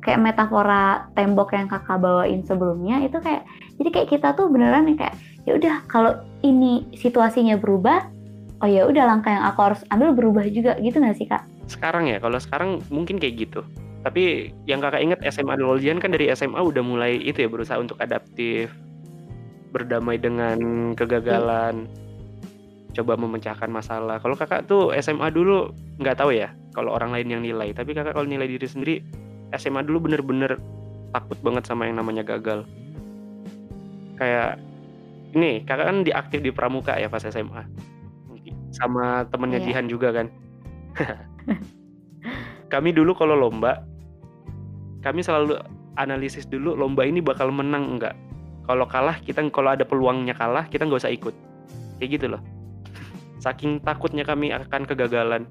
[0.06, 3.44] kayak metafora tembok yang kakak bawain sebelumnya itu kayak
[3.80, 5.16] jadi kayak kita tuh beneran kayak
[5.48, 8.20] ya udah kalau ini situasinya berubah
[8.60, 10.76] oh ya udah langkah yang aku harus ambil berubah juga.
[10.80, 11.44] Gitu nggak sih kak?
[11.72, 13.62] Sekarang ya kalau sekarang mungkin kayak gitu.
[14.04, 18.00] Tapi yang kakak inget SMA Loljian kan dari SMA udah mulai itu ya berusaha untuk
[18.00, 18.72] adaptif
[19.76, 21.86] berdamai dengan kegagalan
[22.96, 23.04] ya.
[23.04, 24.18] coba memecahkan masalah.
[24.24, 27.76] Kalau kakak tuh SMA dulu nggak tahu ya kalau orang lain yang nilai.
[27.76, 28.96] Tapi kakak kalau nilai diri sendiri
[29.56, 30.60] SMA dulu bener-bener
[31.12, 32.64] takut banget sama yang namanya gagal
[34.20, 34.60] kayak
[35.34, 37.64] ini kakak kan diaktif di pramuka ya pas SMA
[38.70, 39.66] sama temennya yeah.
[39.66, 40.28] Jihan juga kan.
[42.74, 43.82] Kami dulu kalau lomba
[45.00, 45.56] kami selalu
[45.96, 48.14] analisis dulu lomba ini bakal menang enggak
[48.68, 51.34] kalau kalah kita kalau ada peluangnya kalah kita nggak usah ikut.
[51.98, 52.42] Kayak gitu loh.
[53.42, 55.50] Saking takutnya kami akan kegagalan.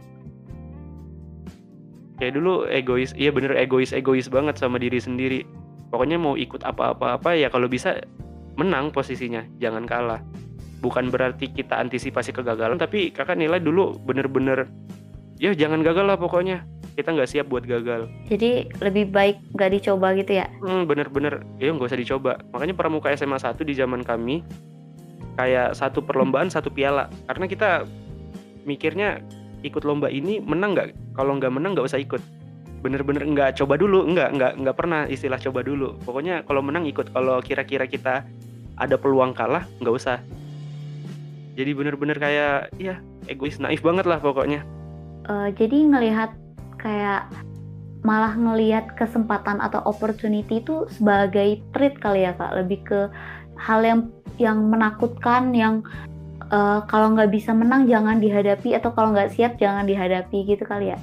[2.23, 5.43] Kayak dulu egois iya bener egois egois banget sama diri sendiri.
[5.91, 7.99] Pokoknya mau ikut apa-apa apa ya kalau bisa
[8.59, 10.21] menang posisinya jangan kalah.
[10.83, 14.67] Bukan berarti kita antisipasi kegagalan tapi kakak nilai dulu bener-bener
[15.39, 16.67] ya jangan gagal lah pokoknya.
[16.99, 18.11] Kita nggak siap buat gagal.
[18.27, 20.51] Jadi lebih baik nggak dicoba gitu ya?
[20.67, 21.47] Hmm, bener-bener.
[21.63, 22.43] Ya nggak usah dicoba.
[22.51, 24.43] Makanya pramuka SMA 1 di zaman kami
[25.39, 27.07] kayak satu perlombaan satu piala.
[27.31, 27.87] Karena kita
[28.67, 29.23] mikirnya
[29.63, 31.15] ikut lomba ini menang nggak?
[31.15, 32.19] Kalau nggak menang nggak usah ikut.
[32.83, 34.03] Bener-bener nggak coba dulu.
[34.11, 35.95] Nggak nggak nggak pernah istilah coba dulu.
[36.03, 37.15] Pokoknya kalau menang ikut.
[37.15, 38.27] Kalau kira-kira kita
[38.79, 40.19] ada peluang kalah nggak usah.
[41.59, 44.63] Jadi bener-bener kayak ya egois naif banget lah pokoknya.
[45.27, 46.31] Uh, jadi ngelihat
[46.79, 47.27] kayak
[48.07, 52.55] malah ngelihat kesempatan atau opportunity itu sebagai treat kali ya kak?
[52.63, 53.01] Lebih ke
[53.59, 54.01] hal yang
[54.39, 55.83] yang menakutkan yang
[56.55, 60.95] uh, kalau nggak bisa menang jangan dihadapi atau kalau nggak siap jangan dihadapi gitu kali
[60.95, 60.99] ya.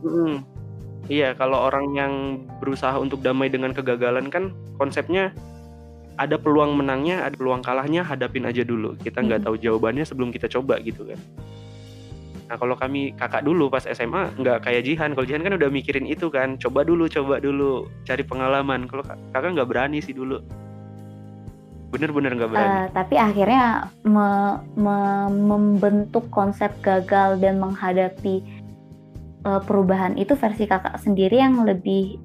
[0.00, 0.46] Hmm,
[1.10, 2.12] iya kalau orang yang
[2.62, 5.34] berusaha untuk damai dengan kegagalan kan konsepnya
[6.20, 8.92] ada peluang menangnya, ada peluang kalahnya, hadapin aja dulu.
[9.00, 9.46] Kita nggak hmm.
[9.48, 11.16] tahu jawabannya sebelum kita coba gitu kan.
[12.52, 15.16] Nah kalau kami kakak dulu pas SMA nggak kayak Jihan.
[15.16, 18.84] Kalau Jihan kan udah mikirin itu kan, coba dulu, coba dulu, cari pengalaman.
[18.84, 19.00] Kalau
[19.32, 20.44] kakak nggak berani sih dulu
[21.90, 22.70] bener-bener nggak berani.
[22.70, 28.46] Uh, tapi akhirnya me, me, membentuk konsep gagal dan menghadapi
[29.42, 32.22] uh, perubahan itu versi kakak sendiri yang lebih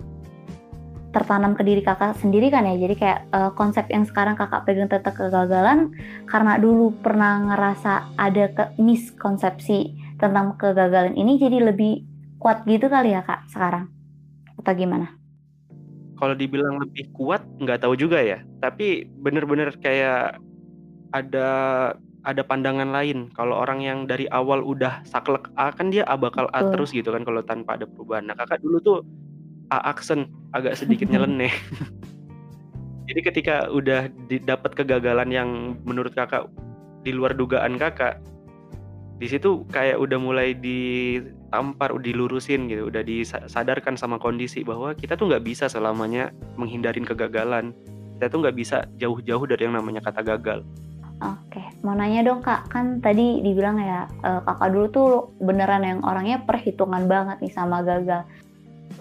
[1.15, 2.75] tertanam ke diri kakak sendiri kan ya.
[2.75, 5.95] Jadi kayak uh, konsep yang sekarang kakak pegang tentang kegagalan
[6.27, 12.03] karena dulu pernah ngerasa ada ke miskonsepsi tentang kegagalan ini jadi lebih
[12.43, 13.87] kuat gitu kali ya kak sekarang?
[14.59, 15.15] Atau gimana?
[16.15, 18.41] kalau dibilang lebih kuat nggak tahu juga ya.
[18.63, 20.39] Tapi bener-bener kayak
[21.11, 21.47] ada
[22.25, 23.29] ada pandangan lain.
[23.35, 27.13] Kalau orang yang dari awal udah saklek A kan dia A bakal A terus gitu
[27.13, 28.31] kan kalau tanpa ada perubahan.
[28.31, 28.99] Nah kakak dulu tuh
[29.71, 31.53] aksen agak sedikit nyeleneh
[33.05, 34.09] jadi ketika udah
[34.45, 35.49] dapat kegagalan yang
[35.85, 36.49] menurut kakak
[37.05, 38.17] di luar dugaan kakak
[39.15, 45.31] di situ kayak udah mulai ditampar, dilurusin gitu, udah disadarkan sama kondisi bahwa kita tuh
[45.31, 47.71] nggak bisa selamanya menghindarin kegagalan.
[48.19, 50.67] Kita tuh nggak bisa jauh-jauh dari yang namanya kata gagal.
[51.23, 55.99] Oke, mau nanya dong kak, kan tadi dibilang ya uh, kakak dulu tuh beneran yang
[56.03, 58.27] orangnya perhitungan banget nih sama gagal.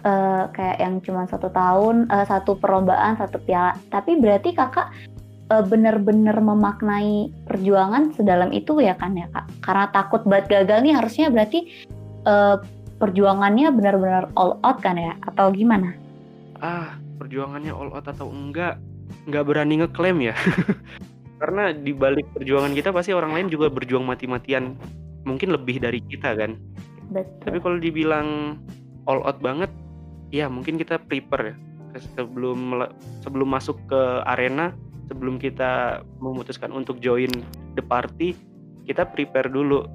[0.04, 3.72] Uh, kayak yang cuma satu tahun, uh, satu perlombaan, satu piala.
[3.88, 4.92] Tapi berarti kakak
[5.48, 9.48] uh, benar-benar memaknai perjuangan sedalam itu ya kan ya kak?
[9.64, 11.72] Karena takut banget gagal nih harusnya berarti
[12.28, 12.60] uh,
[13.00, 15.16] perjuangannya benar-benar all out kan ya?
[15.24, 15.96] Atau gimana?
[16.60, 18.80] Ah perjuangannya all out atau enggak
[19.28, 20.36] nggak berani ngeklaim ya.
[21.40, 24.76] Karena di balik perjuangan kita pasti orang lain juga berjuang mati-matian.
[25.24, 26.56] Mungkin lebih dari kita kan.
[27.12, 27.44] Betul.
[27.44, 28.60] Tapi kalau dibilang
[29.06, 29.70] all out banget
[30.34, 31.56] ya mungkin kita prepare ya.
[32.18, 32.74] Sebelum
[33.22, 34.74] sebelum masuk ke arena
[35.06, 37.30] sebelum kita memutuskan untuk join
[37.78, 38.34] the party
[38.84, 39.86] kita prepare dulu.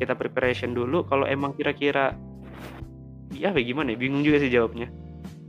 [0.00, 2.16] Kita preparation dulu kalau emang kira-kira
[3.36, 4.88] ya kayak gimana ya bingung juga sih jawabnya.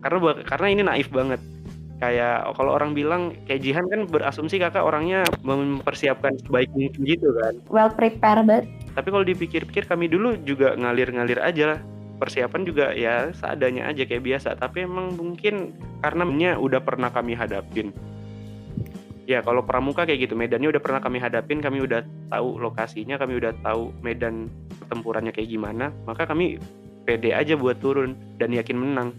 [0.03, 1.39] Karena karena ini naif banget.
[2.01, 7.31] Kayak oh, kalau orang bilang kayak Jihan kan berasumsi kakak orangnya mempersiapkan sebaik mungkin gitu
[7.39, 7.53] kan.
[7.71, 11.79] Well prepared but tapi kalau dipikir-pikir kami dulu juga ngalir-ngalir aja lah
[12.21, 14.53] persiapan juga ya seadanya aja kayak biasa.
[14.53, 15.73] Tapi emang mungkin
[16.05, 17.89] karena udah pernah kami hadapin.
[19.25, 23.41] Ya kalau pramuka kayak gitu medannya udah pernah kami hadapin kami udah tahu lokasinya kami
[23.41, 24.49] udah tahu medan
[24.81, 26.59] pertempurannya kayak gimana maka kami
[27.07, 29.09] pede aja buat turun dan yakin menang.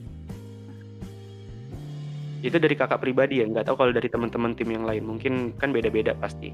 [2.43, 5.71] Itu dari kakak pribadi ya nggak tahu kalau dari teman-teman tim yang lain mungkin kan
[5.71, 6.51] beda-beda pasti.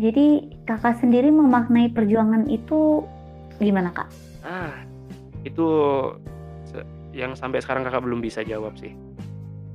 [0.00, 3.04] Jadi kakak sendiri memaknai perjuangan itu
[3.60, 4.08] gimana kak?
[4.40, 4.72] Ah,
[5.46, 5.66] itu
[7.10, 8.94] yang sampai sekarang kakak belum bisa jawab sih.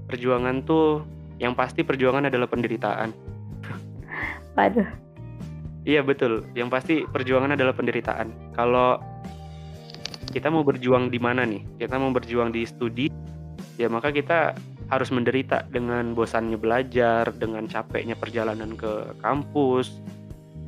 [0.06, 1.04] Perjuangan tuh,
[1.42, 3.12] yang pasti perjuangan adalah penderitaan.
[4.56, 4.88] waduh
[5.86, 8.58] Iya betul, yang pasti perjuangan adalah penderitaan.
[8.58, 8.98] Kalau
[10.34, 11.62] kita mau berjuang di mana nih?
[11.78, 13.06] Kita mau berjuang di studi,
[13.78, 14.58] ya maka kita
[14.90, 20.02] harus menderita dengan bosannya belajar, dengan capeknya perjalanan ke kampus,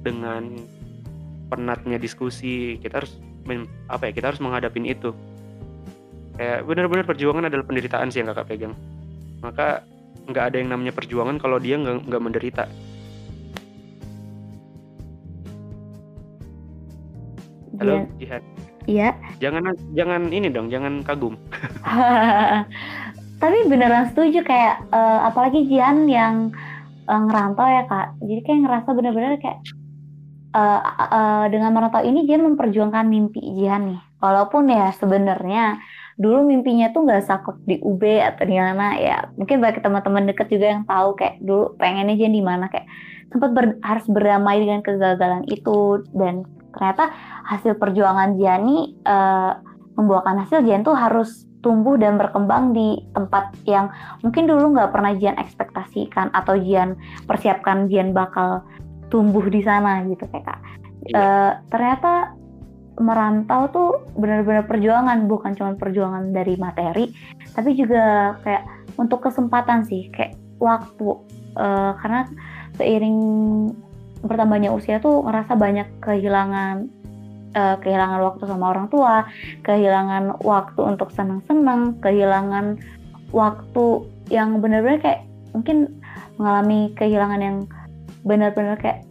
[0.05, 0.53] dengan
[1.49, 2.77] penatnya diskusi.
[2.77, 3.17] Kita harus
[3.87, 4.11] apa ya?
[4.11, 5.11] Kita harus menghadapin itu.
[6.37, 8.73] Kayak benar-benar perjuangan adalah penderitaan sih yang kakak pegang.
[9.41, 9.81] Maka
[10.27, 12.63] nggak ada yang namanya perjuangan kalau dia nggak nggak menderita.
[17.77, 18.43] Halo, Jian- Jihan.
[18.89, 21.37] iya Jangan jangan ini dong, jangan kagum.
[23.41, 26.49] tapi beneran setuju kayak eh, apalagi Jian yang
[27.05, 29.61] eh, ngerantau ya kak jadi kayak ngerasa bener-bener kayak
[30.53, 34.01] eh, eh, dengan merantau ini Jian memperjuangkan mimpi Jian nih.
[34.17, 35.77] Walaupun ya sebenarnya
[36.17, 40.49] dulu mimpinya tuh nggak saklek di UB atau di mana ya mungkin bagi teman-teman deket
[40.49, 42.89] juga yang tahu kayak dulu pengennya Jian di mana kayak
[43.29, 46.01] sempat ber- harus berdamai dengan kegagalan itu.
[46.15, 47.13] Dan ternyata
[47.45, 49.51] hasil perjuangan Jian nih eh,
[49.97, 53.89] membuahkan hasil Jian tuh harus tumbuh dan berkembang di tempat yang
[54.21, 58.63] mungkin dulu nggak pernah Jian ekspektasikan atau Jian persiapkan Jian bakal
[59.07, 60.59] tumbuh di sana gitu kayak kak.
[61.07, 61.15] Iya.
[61.15, 62.35] Eh, ternyata
[62.97, 67.13] merantau tuh benar-benar perjuangan bukan cuma perjuangan dari materi
[67.53, 68.65] tapi juga kayak
[68.97, 71.13] untuk kesempatan sih kayak waktu
[71.57, 72.21] Eh, karena
[72.77, 73.19] seiring
[74.21, 76.85] bertambahnya usia tuh ngerasa banyak kehilangan
[77.57, 79.25] eh, kehilangan waktu sama orang tua
[79.65, 82.77] kehilangan waktu untuk senang-senang, kehilangan
[83.33, 85.21] waktu yang benar-benar kayak
[85.57, 85.97] mungkin
[86.37, 87.57] mengalami kehilangan yang
[88.27, 89.07] benar-benar kayak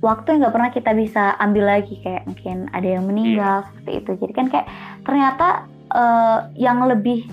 [0.00, 4.10] waktu yang nggak pernah kita bisa ambil lagi kayak mungkin ada yang meninggal seperti itu.
[4.24, 4.66] Jadi kan kayak
[5.04, 5.48] ternyata
[5.92, 7.24] eh, yang lebih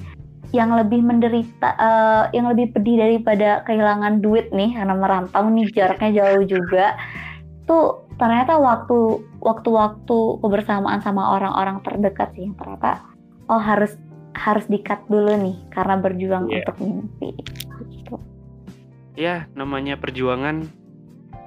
[0.56, 6.24] yang lebih menderita, eh, yang lebih pedih daripada kehilangan duit nih karena merantau nih jaraknya
[6.24, 6.96] jauh juga
[7.67, 13.04] tuh ternyata waktu waktu-waktu kebersamaan sama orang-orang terdekat sih yang ternyata
[13.52, 13.93] oh harus
[14.34, 16.63] harus dikat dulu nih karena berjuang Iya.
[16.63, 17.30] untuk mimpi.
[19.18, 20.70] Ya, namanya perjuangan.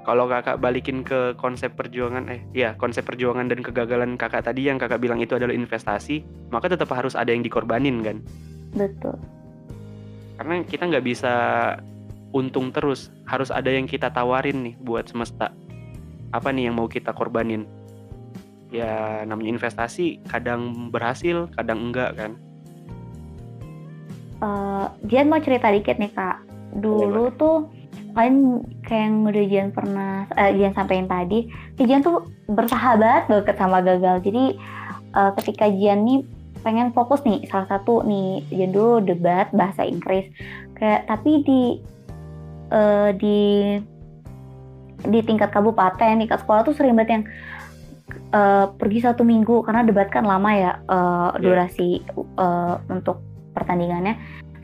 [0.03, 4.75] Kalau kakak balikin ke konsep perjuangan, eh, ya konsep perjuangan dan kegagalan kakak tadi yang
[4.75, 8.19] kakak bilang itu adalah investasi, maka tetap harus ada yang dikorbanin kan?
[8.75, 9.15] betul
[10.35, 11.35] Karena kita nggak bisa
[12.35, 15.55] untung terus, harus ada yang kita tawarin nih buat semesta.
[16.35, 17.71] Apa nih yang mau kita korbanin?
[18.75, 22.35] Ya namanya investasi, kadang berhasil, kadang enggak kan?
[24.43, 27.67] Eh, Jian mau cerita dikit nih kak dulu tuh
[28.15, 31.47] kan kayak yang udah Jian pernah eh, Jian sampaikan tadi
[31.79, 34.23] Jian tuh bersahabat banget sama gagal.
[34.23, 34.45] Jadi
[35.15, 36.27] eh, ketika Jian nih
[36.61, 40.27] pengen fokus nih salah satu nih Jian dulu debat bahasa Inggris.
[40.75, 41.63] Kayak tapi di
[42.71, 43.41] eh, di
[45.01, 47.25] di tingkat kabupaten tingkat sekolah tuh sering banget yang
[48.35, 53.23] eh, pergi satu minggu karena debat kan lama ya eh, durasi eh, untuk
[53.55, 54.19] pertandingannya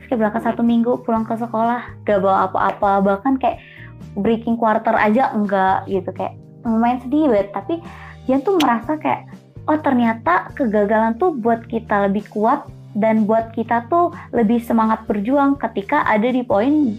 [0.07, 3.03] kayak berangkat satu minggu pulang ke sekolah gak bawa apa-apa.
[3.03, 3.59] Bahkan kayak
[4.17, 7.49] breaking quarter aja enggak gitu kayak lumayan sedih banget.
[7.53, 7.75] Tapi
[8.25, 9.27] dia tuh merasa kayak
[9.67, 12.65] oh ternyata kegagalan tuh buat kita lebih kuat
[12.97, 16.97] dan buat kita tuh lebih semangat berjuang ketika ada di poin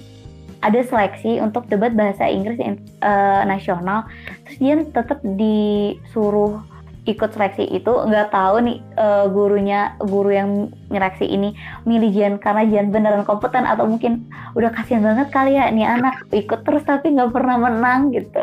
[0.58, 4.06] ada seleksi untuk debat bahasa Inggris in- eh, nasional.
[4.46, 6.58] Terus dia tetap disuruh
[7.06, 10.50] ikut seleksi itu nggak tahu nih uh, gurunya guru yang
[10.90, 11.54] nyeleksi ini
[11.88, 14.26] milih Jian karena Jian beneran kompeten atau mungkin
[14.58, 18.42] udah kasihan banget kali ya nih anak ikut terus tapi nggak pernah menang gitu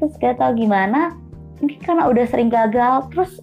[0.00, 1.14] terus gak tahu gimana
[1.62, 3.38] mungkin karena udah sering gagal terus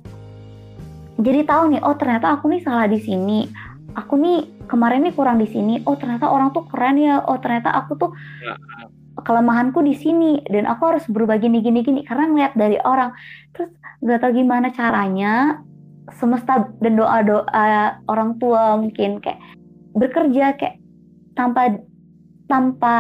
[1.20, 3.48] jadi tahu nih oh ternyata aku nih salah di sini
[3.96, 7.72] aku nih kemarin nih kurang di sini oh ternyata orang tuh keren ya oh ternyata
[7.72, 8.12] aku tuh
[8.44, 8.56] ya.
[9.24, 13.14] Kelemahanku di sini dan aku harus berubah gini gini gini karena ngeliat dari orang.
[13.56, 13.72] Terus
[14.04, 15.64] nggak tahu gimana caranya
[16.18, 19.38] semesta dan doa doa orang tua mungkin kayak
[19.94, 20.82] bekerja kayak
[21.38, 21.78] tanpa
[22.50, 22.98] tanpa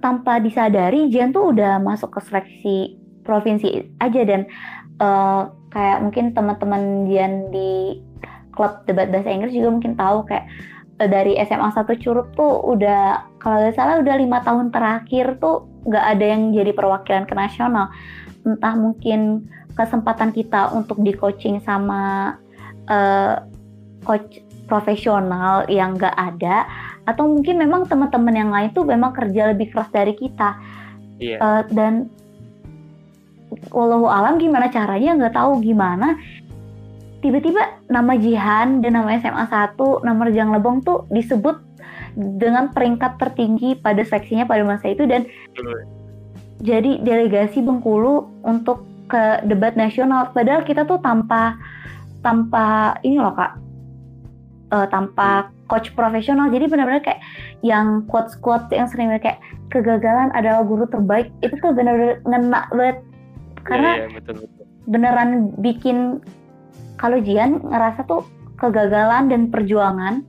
[0.00, 2.76] tanpa disadari Jian tuh udah masuk ke seleksi
[3.26, 4.48] provinsi aja dan
[5.02, 8.00] uh, kayak mungkin teman-teman Jian di
[8.54, 10.48] klub debat bahasa Inggris juga mungkin tahu kayak
[11.06, 16.04] dari SMA 1 Curup tuh udah kalau nggak salah udah lima tahun terakhir tuh nggak
[16.18, 17.86] ada yang jadi perwakilan ke nasional
[18.42, 19.46] entah mungkin
[19.78, 22.34] kesempatan kita untuk di coaching sama
[22.90, 23.46] uh,
[24.02, 26.66] coach profesional yang nggak ada
[27.06, 30.58] atau mungkin memang teman-teman yang lain tuh memang kerja lebih keras dari kita
[31.22, 31.38] yeah.
[31.38, 31.38] Iya.
[31.38, 32.10] uh, dan
[33.72, 36.18] walau alam gimana caranya nggak tahu gimana
[37.18, 39.74] tiba-tiba nama Jihan dan nama SMA 1
[40.06, 41.58] nama Rejang Lebong tuh disebut
[42.18, 45.26] dengan peringkat tertinggi pada seksinya pada masa itu dan
[46.58, 50.30] jadi delegasi Bengkulu untuk ke debat nasional.
[50.34, 51.56] Padahal kita tuh tanpa
[52.20, 53.56] tanpa ini loh kak.
[54.68, 56.52] Uh, tanpa coach profesional.
[56.52, 57.24] Jadi benar-benar kayak
[57.64, 59.40] yang quotes quotes yang sering kayak
[59.72, 62.98] kegagalan adalah guru terbaik itu tuh benar-benar ngena banget.
[63.64, 64.64] Karena yeah, yeah, betul, betul.
[64.88, 66.20] beneran bikin
[66.98, 68.26] kalau Jian ngerasa tuh
[68.58, 70.26] kegagalan dan perjuangan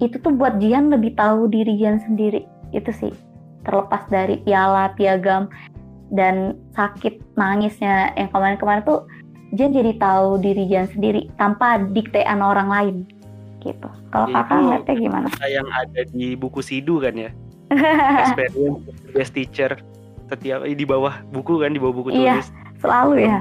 [0.00, 3.12] itu tuh buat Jian lebih tahu diri Jian sendiri itu sih
[3.68, 5.52] terlepas dari piala piagam
[6.10, 9.04] dan sakit nangisnya yang kemarin-kemarin tuh
[9.54, 12.96] Jian jadi tahu diri Jian sendiri tanpa diktean orang lain
[13.66, 13.90] gitu.
[14.14, 15.28] Kalau kakak ngeliatnya gimana?
[15.42, 17.30] Yang ada di buku Sidu kan ya.
[18.22, 19.70] Experience best teacher
[20.30, 22.48] setiap di bawah buku kan di bawah buku iya, tulis.
[22.82, 23.38] selalu ya.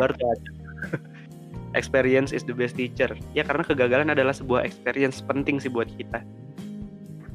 [1.76, 3.12] Experience is the best teacher.
[3.38, 6.24] Ya karena kegagalan adalah sebuah experience penting sih buat kita.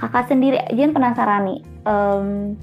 [0.00, 1.60] Kakak sendiri, Jen penasaran nih.
[1.84, 2.56] Um,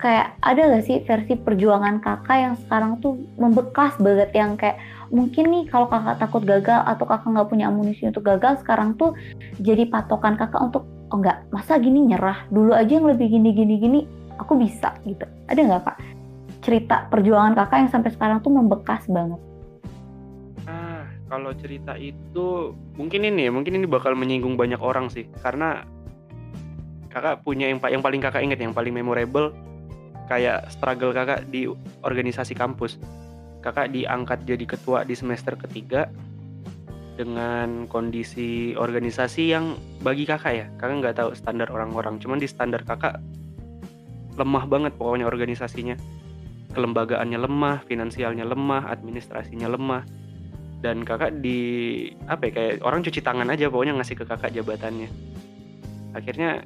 [0.00, 4.80] kayak ada gak sih versi perjuangan kakak yang sekarang tuh membekas banget yang kayak
[5.12, 9.12] mungkin nih kalau kakak takut gagal atau kakak nggak punya amunisi untuk gagal sekarang tuh
[9.60, 13.74] jadi patokan kakak untuk oh enggak masa gini nyerah dulu aja yang lebih gini gini
[13.76, 14.00] gini
[14.40, 15.98] aku bisa gitu ada nggak kak
[16.64, 19.40] cerita perjuangan kakak yang sampai sekarang tuh membekas banget
[21.30, 25.86] kalau cerita itu mungkin ini mungkin ini bakal menyinggung banyak orang sih karena
[27.10, 29.54] kakak punya yang yang paling kakak inget yang paling memorable
[30.30, 31.66] kayak struggle kakak di
[32.06, 33.02] organisasi kampus.
[33.60, 36.06] Kakak diangkat jadi ketua di semester ketiga
[37.18, 42.86] dengan kondisi organisasi yang bagi kakak ya, kakak nggak tahu standar orang-orang, cuman di standar
[42.86, 43.20] kakak
[44.38, 45.98] lemah banget pokoknya organisasinya.
[46.70, 50.06] Kelembagaannya lemah, finansialnya lemah, administrasinya lemah.
[50.80, 55.08] Dan kakak di apa ya kayak orang cuci tangan aja pokoknya ngasih ke kakak jabatannya.
[56.16, 56.64] Akhirnya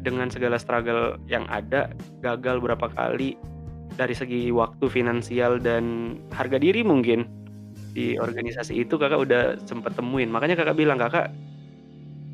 [0.00, 1.92] dengan segala struggle yang ada
[2.24, 3.36] gagal berapa kali
[4.00, 7.28] dari segi waktu finansial dan harga diri mungkin
[7.92, 10.30] di organisasi itu kakak udah sempet temuin.
[10.30, 11.28] Makanya kakak bilang kakak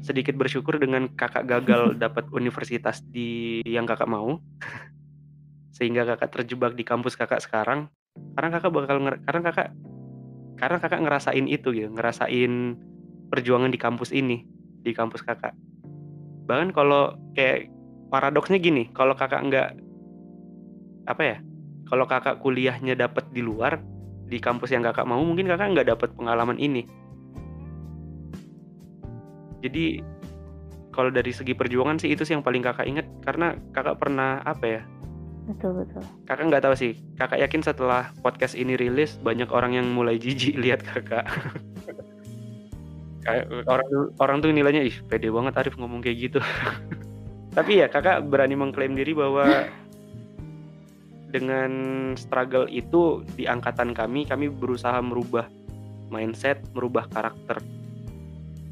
[0.04, 4.38] sedikit bersyukur dengan kakak gagal dapat universitas di yang kakak mau.
[5.76, 7.90] Sehingga kakak terjebak di kampus kakak sekarang.
[8.38, 8.96] Karena kakak bakal
[9.26, 9.68] karena kakak
[10.56, 12.76] karena kakak ngerasain itu gitu ngerasain
[13.28, 14.44] perjuangan di kampus ini
[14.82, 15.52] di kampus kakak.
[16.46, 17.68] Bahkan kalau kayak
[18.08, 19.68] paradoksnya gini kalau kakak nggak
[21.06, 21.36] apa ya
[21.86, 23.78] kalau kakak kuliahnya dapat di luar
[24.26, 26.82] di kampus yang kakak mau mungkin kakak nggak dapat pengalaman ini.
[29.62, 30.00] Jadi
[30.94, 34.64] kalau dari segi perjuangan sih itu sih yang paling kakak inget karena kakak pernah apa
[34.64, 34.82] ya
[35.46, 36.02] betul betul.
[36.26, 36.92] Kakak nggak tahu sih.
[37.16, 41.26] Kakak yakin setelah podcast ini rilis banyak orang yang mulai jijik lihat kakak.
[43.26, 43.88] Kayak orang
[44.22, 46.40] orang tuh nilainya ih pede banget Arif ngomong kayak gitu.
[47.56, 49.46] Tapi ya kakak berani mengklaim diri bahwa
[51.34, 51.70] dengan
[52.14, 55.50] struggle itu di angkatan kami kami berusaha merubah
[56.12, 57.58] mindset merubah karakter.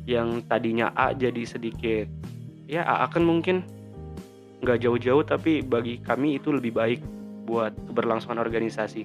[0.04, 2.06] Yang tadinya A jadi sedikit
[2.68, 3.64] ya A akan mungkin
[4.64, 7.00] nggak jauh-jauh tapi bagi kami itu lebih baik
[7.44, 9.04] buat keberlangsungan organisasi.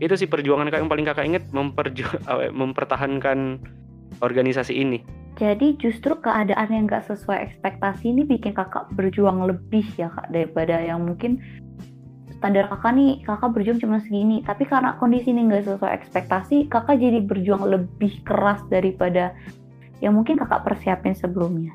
[0.00, 1.44] Itu sih perjuangan kakak yang paling kakak inget
[2.60, 3.60] mempertahankan
[4.20, 5.00] organisasi ini.
[5.40, 10.76] Jadi justru keadaan yang gak sesuai ekspektasi ini bikin kakak berjuang lebih ya kak daripada
[10.84, 11.40] yang mungkin
[12.36, 14.44] standar kakak nih kakak berjuang cuma segini.
[14.44, 19.32] Tapi karena kondisi ini nggak sesuai ekspektasi kakak jadi berjuang lebih keras daripada
[20.04, 21.72] yang mungkin kakak persiapin sebelumnya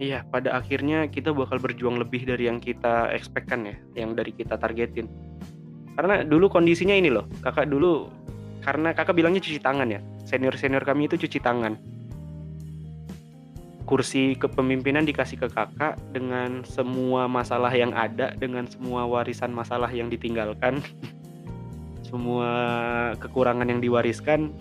[0.00, 4.56] Iya, pada akhirnya kita bakal berjuang lebih dari yang kita ekspekkan ya, yang dari kita
[4.56, 5.04] targetin.
[5.92, 8.08] Karena dulu kondisinya ini loh, kakak dulu
[8.64, 11.76] karena kakak bilangnya cuci tangan ya, senior-senior kami itu cuci tangan.
[13.84, 20.08] Kursi kepemimpinan dikasih ke kakak dengan semua masalah yang ada, dengan semua warisan masalah yang
[20.08, 20.80] ditinggalkan,
[22.08, 22.48] semua
[23.20, 24.56] kekurangan yang diwariskan.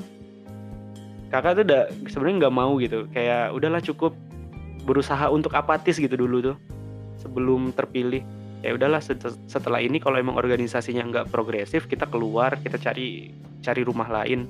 [1.32, 4.12] Kakak tuh udah sebenarnya nggak mau gitu, kayak udahlah cukup
[4.84, 6.58] berusaha untuk apatis gitu dulu tuh.
[7.22, 8.26] Sebelum terpilih.
[8.62, 9.02] Ya udahlah
[9.50, 14.46] setelah ini kalau emang organisasinya nggak progresif kita keluar kita cari cari rumah lain.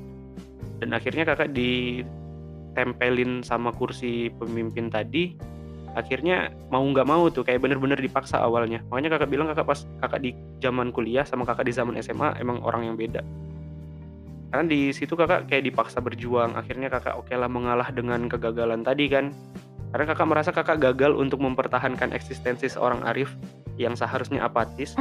[0.83, 5.51] Dan akhirnya kakak ditempelin sama kursi pemimpin tadi
[5.91, 8.79] akhirnya mau nggak mau tuh kayak bener-bener dipaksa awalnya.
[8.91, 10.31] Makanya kakak bilang kakak pas kakak di
[10.63, 13.23] zaman kuliah sama kakak di zaman SMA emang orang yang beda.
[14.51, 19.07] Karena di situ kakak kayak dipaksa berjuang akhirnya kakak oke lah mengalah dengan kegagalan tadi
[19.07, 19.31] kan
[19.91, 23.35] karena kakak merasa kakak gagal untuk mempertahankan eksistensi seorang Arif
[23.75, 24.95] yang seharusnya apatis,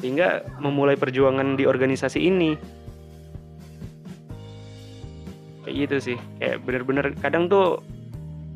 [0.00, 2.56] sehingga memulai perjuangan di organisasi ini.
[5.60, 7.84] Kayak gitu sih, kayak bener-bener kadang tuh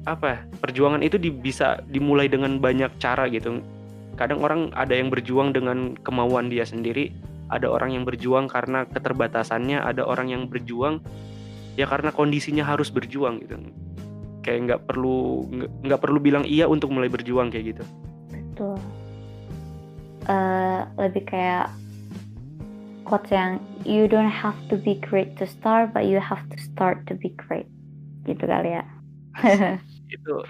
[0.09, 3.61] apa perjuangan itu di, bisa dimulai dengan banyak cara gitu.
[4.17, 7.13] Kadang orang ada yang berjuang dengan kemauan dia sendiri,
[7.53, 11.05] ada orang yang berjuang karena keterbatasannya, ada orang yang berjuang
[11.75, 13.59] ya karena kondisinya harus berjuang gitu
[14.45, 15.49] kayak nggak perlu
[15.82, 17.84] nggak perlu bilang iya untuk mulai berjuang kayak gitu.
[18.28, 18.76] Betul.
[20.28, 21.72] Uh, lebih kayak
[23.09, 27.01] quotes yang you don't have to be great to start but you have to start
[27.09, 27.68] to be great.
[28.28, 28.84] Gitu kali ya.
[30.14, 30.45] Itu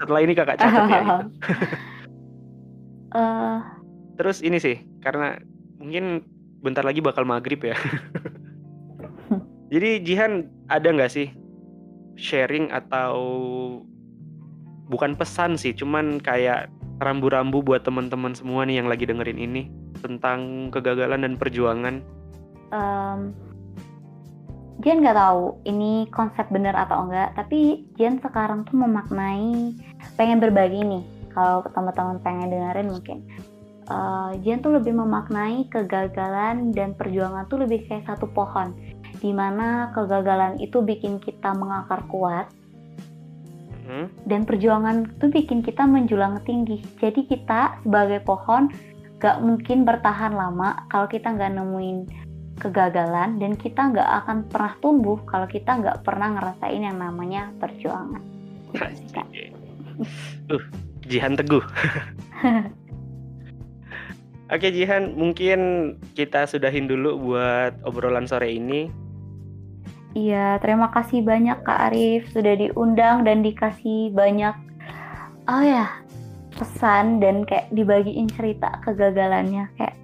[0.00, 1.00] setelah ini kakak catat ya.
[1.00, 1.16] Gitu.
[3.16, 3.58] uh,
[4.20, 5.40] terus ini sih karena
[5.80, 6.24] mungkin
[6.60, 7.76] bentar lagi bakal maghrib ya.
[9.72, 11.34] Jadi Jihan ada nggak sih
[12.16, 13.14] sharing atau
[14.88, 19.68] bukan pesan sih, cuman kayak rambu-rambu buat teman-teman semua nih yang lagi dengerin ini
[20.00, 22.00] tentang kegagalan dan perjuangan?
[22.72, 23.36] Um,
[24.84, 29.72] Jen nggak tahu ini konsep bener atau enggak, tapi Jen sekarang tuh memaknai
[30.20, 31.04] pengen berbagi nih.
[31.32, 33.18] Kalau teman-teman pengen dengerin mungkin.
[33.86, 38.74] Uh, Jen tuh lebih memaknai kegagalan dan perjuangan tuh lebih kayak satu pohon
[39.18, 42.46] di mana kegagalan itu bikin kita mengakar kuat
[43.86, 44.06] hmm?
[44.26, 46.82] dan perjuangan itu bikin kita menjulang tinggi.
[47.00, 48.68] Jadi kita sebagai pohon
[49.16, 51.98] gak mungkin bertahan lama kalau kita nggak nemuin
[52.56, 58.20] kegagalan dan kita nggak akan pernah tumbuh kalau kita nggak pernah ngerasain yang namanya perjuangan.
[60.52, 60.62] uh,
[61.06, 61.64] Jihan teguh.
[64.54, 65.58] Oke Jihan, mungkin
[66.14, 68.86] kita sudahin dulu buat obrolan sore ini.
[70.16, 72.32] Iya, terima kasih banyak Kak Arif.
[72.32, 74.56] Sudah diundang dan dikasih banyak
[75.46, 75.92] oh ya
[76.56, 79.68] pesan dan kayak dibagiin cerita kegagalannya.
[79.76, 79.96] Kayak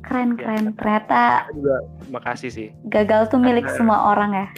[0.00, 0.72] keren keren.
[0.72, 1.20] ya, ternyata
[1.52, 1.76] juga
[2.08, 2.68] makasih sih.
[2.88, 4.48] gagal tuh milik karena, semua orang ya.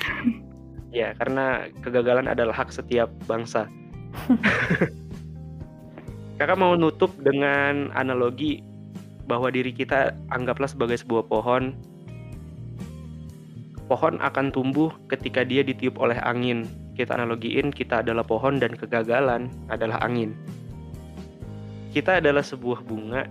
[0.90, 3.70] Ya karena kegagalan adalah hak setiap bangsa.
[6.38, 8.58] Kakak mau nutup dengan analogi
[9.30, 11.78] bahwa diri kita anggaplah sebagai sebuah pohon
[13.90, 16.62] pohon akan tumbuh ketika dia ditiup oleh angin.
[16.94, 20.38] Kita analogiin, kita adalah pohon dan kegagalan adalah angin.
[21.90, 23.26] Kita adalah sebuah bunga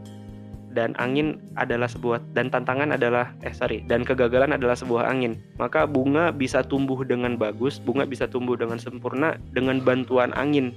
[0.76, 5.40] dan angin adalah sebuah dan tantangan adalah eh sorry dan kegagalan adalah sebuah angin.
[5.56, 10.76] Maka bunga bisa tumbuh dengan bagus, bunga bisa tumbuh dengan sempurna dengan bantuan angin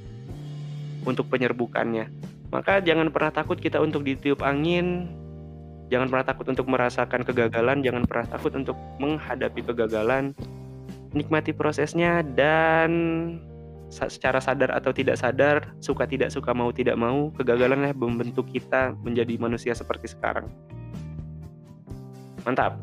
[1.03, 2.07] untuk penyerbukannya.
[2.55, 5.11] Maka jangan pernah takut kita untuk ditiup angin,
[5.93, 10.33] Jangan pernah takut untuk merasakan kegagalan, jangan pernah takut untuk menghadapi kegagalan.
[11.13, 12.89] Nikmati prosesnya dan
[13.93, 19.37] secara sadar atau tidak sadar, suka tidak suka mau tidak mau, kegagalan membentuk kita menjadi
[19.37, 20.49] manusia seperti sekarang.
[22.49, 22.81] Mantap.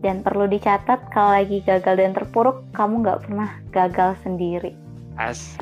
[0.00, 4.72] Dan perlu dicatat kalau lagi gagal dan terpuruk, kamu nggak pernah gagal sendiri.
[5.20, 5.60] As.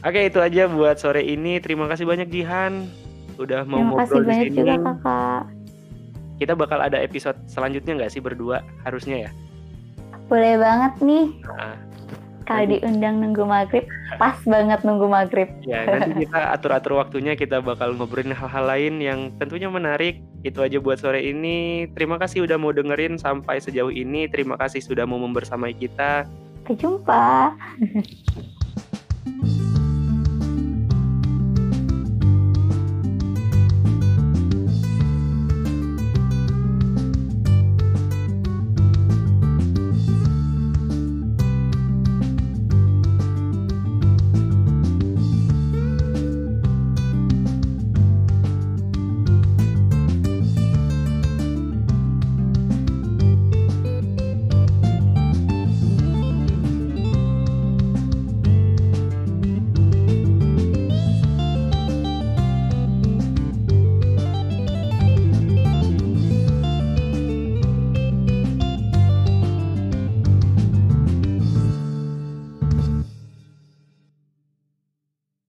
[0.00, 1.60] Oke itu aja buat sore ini.
[1.60, 2.88] Terima kasih banyak Jihan
[3.40, 4.56] udah mau Terima ngobrol di sini.
[4.60, 5.42] Juga, kakak.
[6.40, 9.30] Kita bakal ada episode selanjutnya nggak sih berdua harusnya ya?
[10.28, 11.26] Boleh banget nih.
[11.44, 11.76] Nah,
[12.48, 13.86] Kalau diundang nunggu maghrib,
[14.18, 15.46] pas banget nunggu maghrib.
[15.62, 20.18] Ya nanti kita atur-atur waktunya kita bakal ngobrolin hal-hal lain yang tentunya menarik.
[20.42, 21.86] Itu aja buat sore ini.
[21.94, 24.26] Terima kasih udah mau dengerin sampai sejauh ini.
[24.26, 26.26] Terima kasih sudah mau membersamai kita.
[26.66, 27.54] Sampai jumpa.